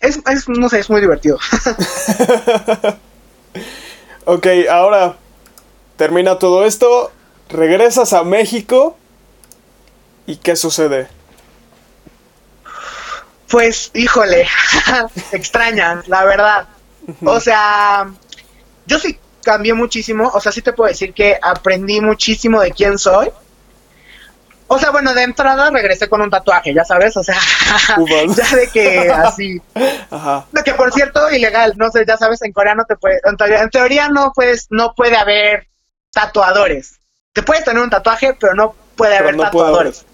[0.00, 1.36] es, es, no sé, es muy divertido.
[4.24, 5.16] ok, ahora
[5.96, 7.12] termina todo esto,
[7.48, 8.96] regresas a México
[10.26, 11.08] y ¿qué sucede?
[13.48, 14.46] Pues, híjole,
[15.32, 16.68] extrañan, la verdad.
[17.24, 18.10] O sea,
[18.86, 22.98] yo sí cambié muchísimo, o sea, sí te puedo decir que aprendí muchísimo de quién
[22.98, 23.30] soy
[24.74, 27.36] o sea, bueno, de entrada regresé con un tatuaje, ya sabes, o sea,
[28.08, 29.60] ya de que así.
[30.10, 30.46] Ajá.
[30.50, 33.36] De que por cierto, ilegal, no sé, ya sabes, en Corea no te puede, en
[33.36, 35.68] teoría, en teoría no puedes, no puede haber
[36.10, 37.00] tatuadores.
[37.34, 40.06] Te puedes tener un tatuaje, pero no puede haber tatuadores.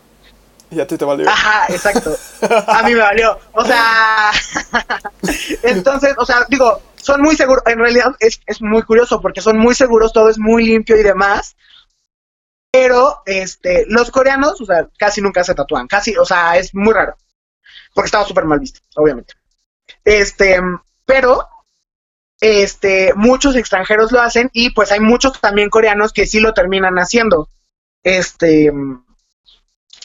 [0.70, 1.28] Y a ti te valió.
[1.28, 2.14] Ajá, exacto.
[2.66, 3.38] A mí me valió.
[3.52, 4.30] O sea,
[5.62, 9.58] entonces, o sea, digo, son muy seguros, en realidad es, es muy curioso porque son
[9.58, 11.56] muy seguros, todo es muy limpio y demás.
[12.70, 16.92] Pero este, los coreanos, o sea, casi nunca se tatúan, casi, o sea, es muy
[16.92, 17.16] raro.
[17.94, 19.34] Porque estaba súper mal visto, obviamente.
[20.04, 20.60] Este,
[21.06, 21.48] pero
[22.40, 26.96] este, muchos extranjeros lo hacen y pues hay muchos también coreanos que sí lo terminan
[26.96, 27.48] haciendo.
[28.02, 28.70] Este,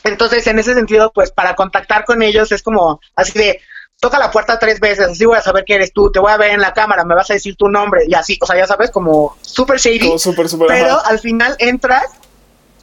[0.03, 3.61] entonces en ese sentido, pues para contactar con ellos es como así de
[3.99, 6.37] toca la puerta tres veces, así voy a saber quién eres tú, te voy a
[6.37, 8.67] ver en la cámara, me vas a decir tu nombre y así, o sea, ya
[8.67, 10.19] sabes, como súper shady.
[10.19, 12.11] super, super, pero al final entras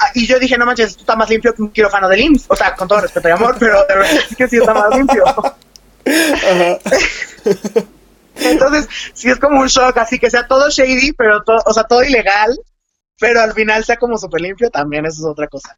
[0.01, 2.47] Ah, y yo dije, no manches, esto está más limpio que un quirófano de IMSS.
[2.49, 4.97] O sea, con todo respeto y amor, pero de verdad es que sí está más
[4.97, 5.23] limpio.
[8.37, 11.85] Entonces, sí es como un shock, así que sea todo shady, pero todo, o sea,
[11.85, 12.59] todo ilegal,
[13.21, 15.77] pero al final sea como súper limpio, también eso es otra cosa.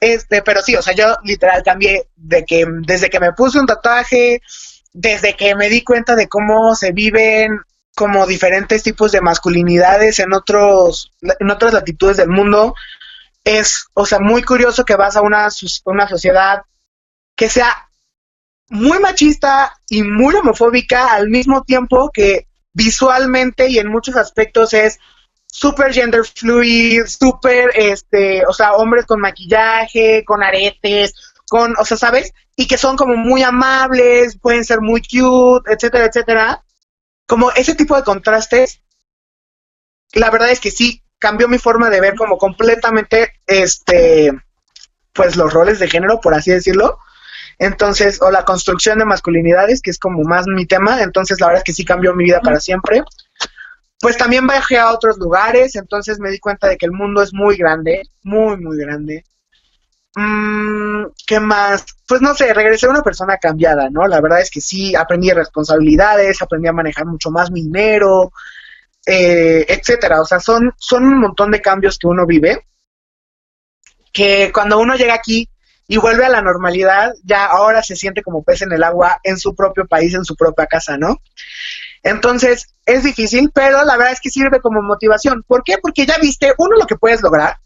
[0.00, 3.66] Este, pero sí, o sea, yo literal cambié de que desde que me puse un
[3.66, 4.42] tatuaje,
[4.92, 7.60] desde que me di cuenta de cómo se viven
[7.94, 12.74] como diferentes tipos de masculinidades en otros en otras latitudes del mundo,
[13.44, 15.48] es, o sea, muy curioso que vas a una,
[15.84, 16.62] una sociedad
[17.36, 17.88] que sea
[18.68, 24.98] muy machista y muy homofóbica al mismo tiempo que visualmente y en muchos aspectos es
[25.52, 31.14] super gender fluid, super, este, o sea, hombres con maquillaje, con aretes,
[31.48, 32.32] con, o sea, ¿sabes?
[32.56, 36.62] Y que son como muy amables, pueden ser muy cute, etcétera, etcétera.
[37.26, 38.80] Como ese tipo de contrastes,
[40.12, 44.32] la verdad es que sí, cambió mi forma de ver como completamente, este,
[45.12, 46.98] pues los roles de género, por así decirlo.
[47.58, 51.60] Entonces, o la construcción de masculinidades, que es como más mi tema, entonces la verdad
[51.60, 53.02] es que sí cambió mi vida para siempre.
[54.00, 57.34] Pues también viajé a otros lugares, entonces me di cuenta de que el mundo es
[57.34, 59.24] muy grande, muy, muy grande.
[60.16, 61.84] Mm, ¿Qué más?
[62.08, 64.06] Pues no sé, regresé una persona cambiada, ¿no?
[64.08, 68.32] La verdad es que sí, aprendí responsabilidades, aprendí a manejar mucho más dinero,
[69.06, 70.20] eh, etcétera.
[70.20, 72.66] O sea, son, son un montón de cambios que uno vive,
[74.12, 75.48] que cuando uno llega aquí
[75.86, 79.38] y vuelve a la normalidad, ya ahora se siente como pez en el agua en
[79.38, 81.18] su propio país, en su propia casa, ¿no?
[82.02, 85.42] Entonces, es difícil, pero la verdad es que sirve como motivación.
[85.46, 85.78] ¿Por qué?
[85.78, 87.58] Porque ya viste, uno, lo que puedes lograr,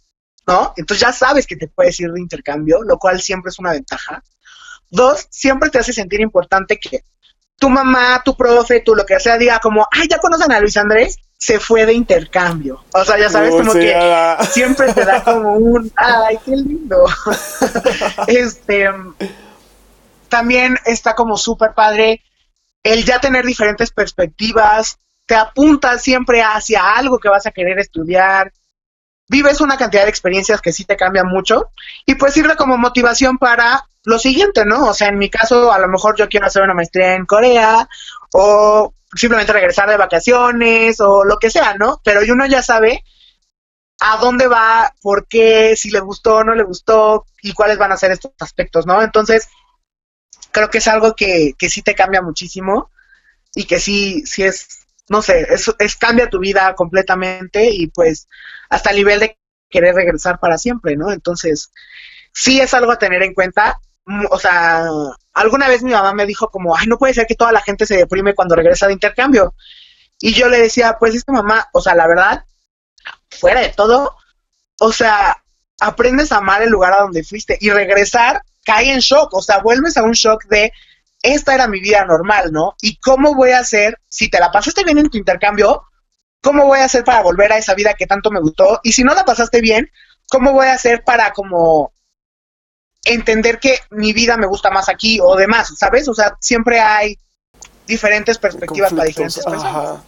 [0.47, 0.73] ¿no?
[0.77, 4.23] Entonces ya sabes que te puedes ir de intercambio, lo cual siempre es una ventaja.
[4.91, 7.05] Dos, siempre te hace sentir importante que
[7.59, 10.77] tu mamá, tu profe, tú lo que sea, diga como, ay, ya conocen a Luis
[10.77, 12.85] Andrés, se fue de intercambio.
[12.93, 13.95] O sea, ya sabes, como que
[14.51, 17.05] siempre te da como un, ay, qué lindo.
[18.27, 18.91] este,
[20.29, 22.23] también está como súper padre
[22.85, 28.53] el ya tener diferentes perspectivas, te apunta siempre hacia algo que vas a querer estudiar,
[29.29, 31.71] vives una cantidad de experiencias que sí te cambian mucho
[32.07, 34.87] y pues sirve como motivación para lo siguiente, ¿no?
[34.87, 37.89] O sea, en mi caso, a lo mejor yo quiero hacer una maestría en Corea
[38.35, 42.01] o simplemente regresar de vacaciones o lo que sea, ¿no?
[42.05, 43.03] Pero uno ya sabe
[44.01, 47.93] a dónde va, por qué, si le gustó o no le gustó y cuáles van
[47.93, 49.01] a ser estos aspectos, ¿no?
[49.01, 49.49] Entonces,
[50.55, 52.91] creo que es algo que, que sí te cambia muchísimo
[53.55, 58.29] y que sí, sí es, no sé, es, es cambia tu vida completamente y pues
[58.71, 59.39] hasta el nivel de
[59.69, 61.11] querer regresar para siempre, ¿no?
[61.11, 61.73] Entonces,
[62.33, 63.81] sí es algo a tener en cuenta.
[64.07, 64.85] Mm, o sea,
[65.35, 67.85] alguna vez mi mamá me dijo como, ay, no puede ser que toda la gente
[67.85, 69.55] se deprime cuando regresa de intercambio.
[70.21, 72.45] Y yo le decía, pues es que mamá, o sea, la verdad,
[73.29, 74.17] fuera de todo,
[74.79, 75.43] o sea,
[75.81, 79.59] aprendes a amar el lugar a donde fuiste y regresar cae en shock, o sea,
[79.59, 80.73] vuelves a un shock de,
[81.23, 82.77] esta era mi vida normal, ¿no?
[82.83, 85.85] ¿Y cómo voy a hacer, si te la pasaste bien en tu intercambio,
[86.43, 88.81] cómo voy a hacer para volver a esa vida que tanto me gustó?
[88.83, 89.91] Y si no la pasaste bien,
[90.29, 91.93] ¿cómo voy a hacer para como
[93.05, 96.09] entender que mi vida me gusta más aquí o demás, ¿sabes?
[96.09, 97.19] O sea, siempre hay
[97.87, 100.01] diferentes perspectivas para diferentes personas.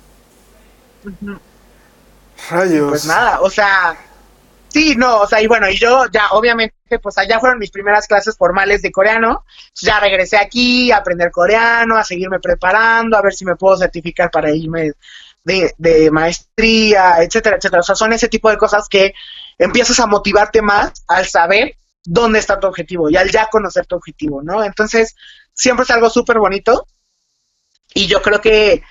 [2.50, 2.88] Rayos.
[2.90, 3.96] Pues nada, o sea,
[4.76, 8.06] sí, no, o sea, y bueno, y yo ya obviamente, pues allá fueron mis primeras
[8.06, 13.32] clases formales de coreano, ya regresé aquí a aprender coreano, a seguirme preparando, a ver
[13.32, 14.92] si me puedo certificar para irme
[15.42, 17.80] de, de maestría, etcétera, etcétera.
[17.80, 19.14] O sea, son ese tipo de cosas que
[19.56, 23.96] empiezas a motivarte más al saber dónde está tu objetivo y al ya conocer tu
[23.96, 24.62] objetivo, ¿no?
[24.62, 25.16] Entonces,
[25.54, 26.86] siempre es algo súper bonito
[27.94, 28.82] y yo creo que,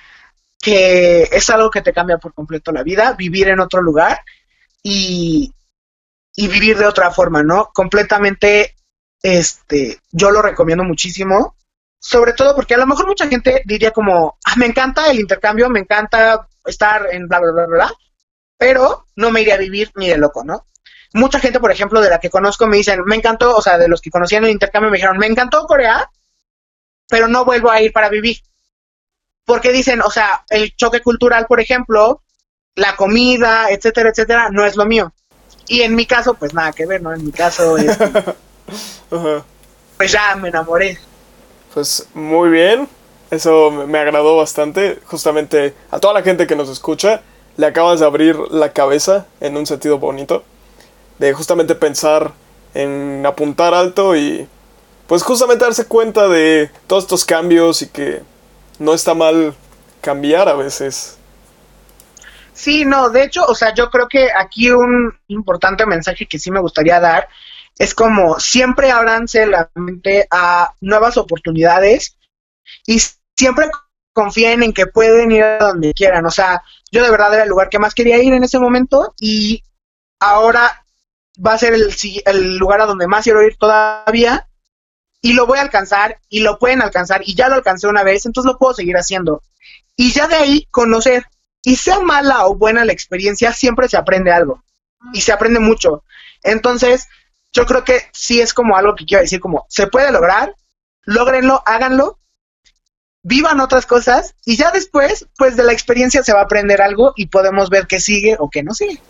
[0.60, 4.22] que es algo que te cambia por completo la vida, vivir en otro lugar
[4.82, 5.52] y,
[6.36, 7.72] y vivir de otra forma, ¿no?
[7.74, 8.76] Completamente,
[9.22, 11.56] este, yo lo recomiendo muchísimo,
[12.00, 15.70] sobre todo porque a lo mejor mucha gente diría como, ah, me encanta el intercambio,
[15.70, 17.94] me encanta estar en bla, bla, bla, bla,
[18.58, 20.66] pero no me iría a vivir ni de loco, ¿no?
[21.16, 23.88] mucha gente, por ejemplo, de la que conozco, me dicen, me encantó, o sea, de
[23.88, 26.12] los que conocían el intercambio, me dijeron, me encantó Corea,
[27.08, 28.38] pero no vuelvo a ir para vivir.
[29.46, 32.22] Porque dicen, o sea, el choque cultural, por ejemplo,
[32.76, 35.14] la comida, etcétera, etcétera, no es lo mío.
[35.68, 37.14] Y en mi caso, pues nada que ver, ¿no?
[37.14, 38.12] En mi caso, este,
[39.98, 41.00] pues ya me enamoré.
[41.74, 42.88] Pues muy bien,
[43.32, 45.00] eso me agradó bastante.
[45.06, 47.22] Justamente a toda la gente que nos escucha,
[47.58, 50.44] le acabas de abrir la cabeza en un sentido bonito
[51.20, 52.34] de justamente pensar
[52.74, 54.48] en apuntar alto y
[55.08, 58.22] pues justamente darse cuenta de todos estos cambios y que
[58.80, 59.56] no está mal
[60.02, 61.18] cambiar a veces.
[62.56, 66.50] Sí, no, de hecho, o sea, yo creo que aquí un importante mensaje que sí
[66.52, 67.28] me gustaría dar
[67.78, 72.18] es como siempre ábranse la mente a nuevas oportunidades
[72.88, 73.02] y
[73.36, 73.70] siempre
[74.14, 76.26] confíen en que pueden ir a donde quieran.
[76.26, 79.14] O sea, yo de verdad era el lugar que más quería ir en ese momento
[79.20, 79.62] y
[80.22, 80.86] ahora
[81.46, 81.94] va a ser el,
[82.26, 84.48] el lugar a donde más quiero ir todavía
[85.22, 88.26] y lo voy a alcanzar y lo pueden alcanzar y ya lo alcancé una vez,
[88.26, 89.42] entonces lo puedo seguir haciendo.
[89.98, 91.26] Y ya de ahí conocer,
[91.66, 94.64] y sea mala o buena la experiencia, siempre se aprende algo
[95.14, 96.04] y se aprende mucho.
[96.44, 97.08] Entonces,
[97.52, 100.56] yo creo que sí es como algo que quiero decir, como se puede lograr,
[101.04, 102.20] logrenlo, háganlo,
[103.24, 107.14] vivan otras cosas y ya después, pues de la experiencia se va a aprender algo
[107.16, 109.02] y podemos ver qué sigue o qué no sigue.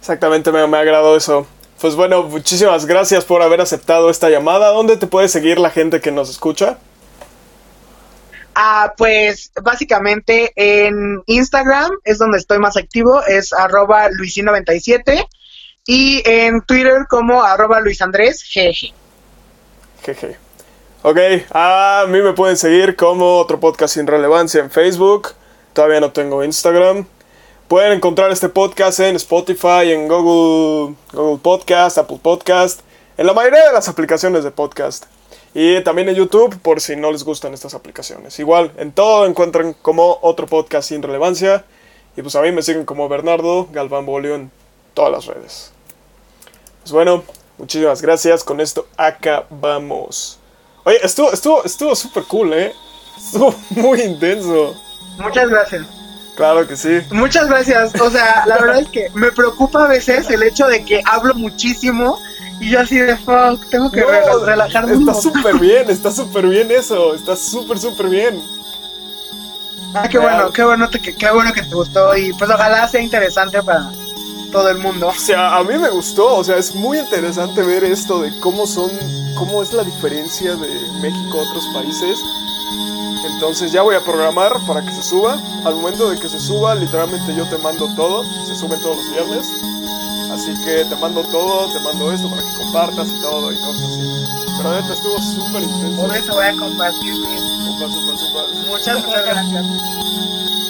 [0.00, 1.46] Exactamente, me, me agradó eso.
[1.78, 4.68] Pues bueno, muchísimas gracias por haber aceptado esta llamada.
[4.68, 6.78] ¿Dónde te puede seguir la gente que nos escucha?
[8.62, 15.26] Ah, pues básicamente en Instagram es donde estoy más activo, es arroba luisin97
[15.86, 18.44] y en Twitter como arroba luisandrés.
[18.52, 20.36] GG.
[21.00, 21.18] Ok,
[21.52, 25.28] a mí me pueden seguir como otro podcast sin relevancia en Facebook.
[25.72, 27.06] Todavía no tengo Instagram.
[27.66, 32.80] Pueden encontrar este podcast en Spotify, en Google, Google Podcast, Apple Podcast,
[33.16, 35.06] en la mayoría de las aplicaciones de podcast.
[35.54, 38.38] Y también en YouTube por si no les gustan estas aplicaciones.
[38.38, 41.64] Igual, en todo encuentran como otro podcast sin relevancia.
[42.16, 44.50] Y pues a mí me siguen como Bernardo Galván Bolio en
[44.94, 45.72] todas las redes.
[46.82, 47.24] Pues bueno,
[47.60, 48.42] Muchísimas gracias.
[48.42, 50.38] Con esto acabamos.
[50.84, 52.72] Oye, estuvo, estuvo, estuvo súper cool, ¿eh?
[53.18, 54.74] Estuvo muy intenso.
[55.18, 55.86] Muchas gracias.
[56.36, 57.02] Claro que sí.
[57.10, 58.00] Muchas gracias.
[58.00, 61.34] O sea, la verdad es que me preocupa a veces el hecho de que hablo
[61.34, 62.18] muchísimo
[62.60, 64.94] y yo así de fuck, tengo que No, relajarme.
[64.94, 67.14] Está súper bien, está súper bien eso.
[67.14, 68.42] Está súper, súper bien.
[69.94, 73.00] Ah, qué bueno, qué bueno, te- qué bueno que te gustó y pues ojalá sea
[73.00, 73.90] interesante para
[74.52, 75.08] todo el mundo.
[75.08, 78.66] O sea, a mí me gustó, o sea, es muy interesante ver esto de cómo
[78.68, 78.90] son,
[79.36, 80.68] cómo es la diferencia de
[81.00, 82.20] México a otros países.
[83.32, 85.38] Entonces ya voy a programar para que se suba.
[85.64, 88.24] Al momento de que se suba, literalmente yo te mando todo.
[88.46, 89.46] Se suben todos los viernes.
[90.32, 93.82] Así que te mando todo, te mando esto para que compartas y todo y cosas
[93.82, 94.26] así.
[94.58, 96.02] Pero neta estuvo súper intenso.
[96.02, 97.40] Por eso voy a compartir mis-
[98.66, 99.64] muchas, muchas gracias.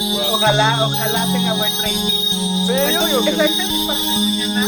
[0.01, 0.35] Wow.
[0.35, 2.21] Ojalá, ojalá tenga buen rating.
[2.67, 3.47] Sí, yo digo que ¿Está
[3.87, 4.67] para mañana?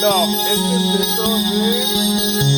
[0.00, 2.55] No, este es dentro de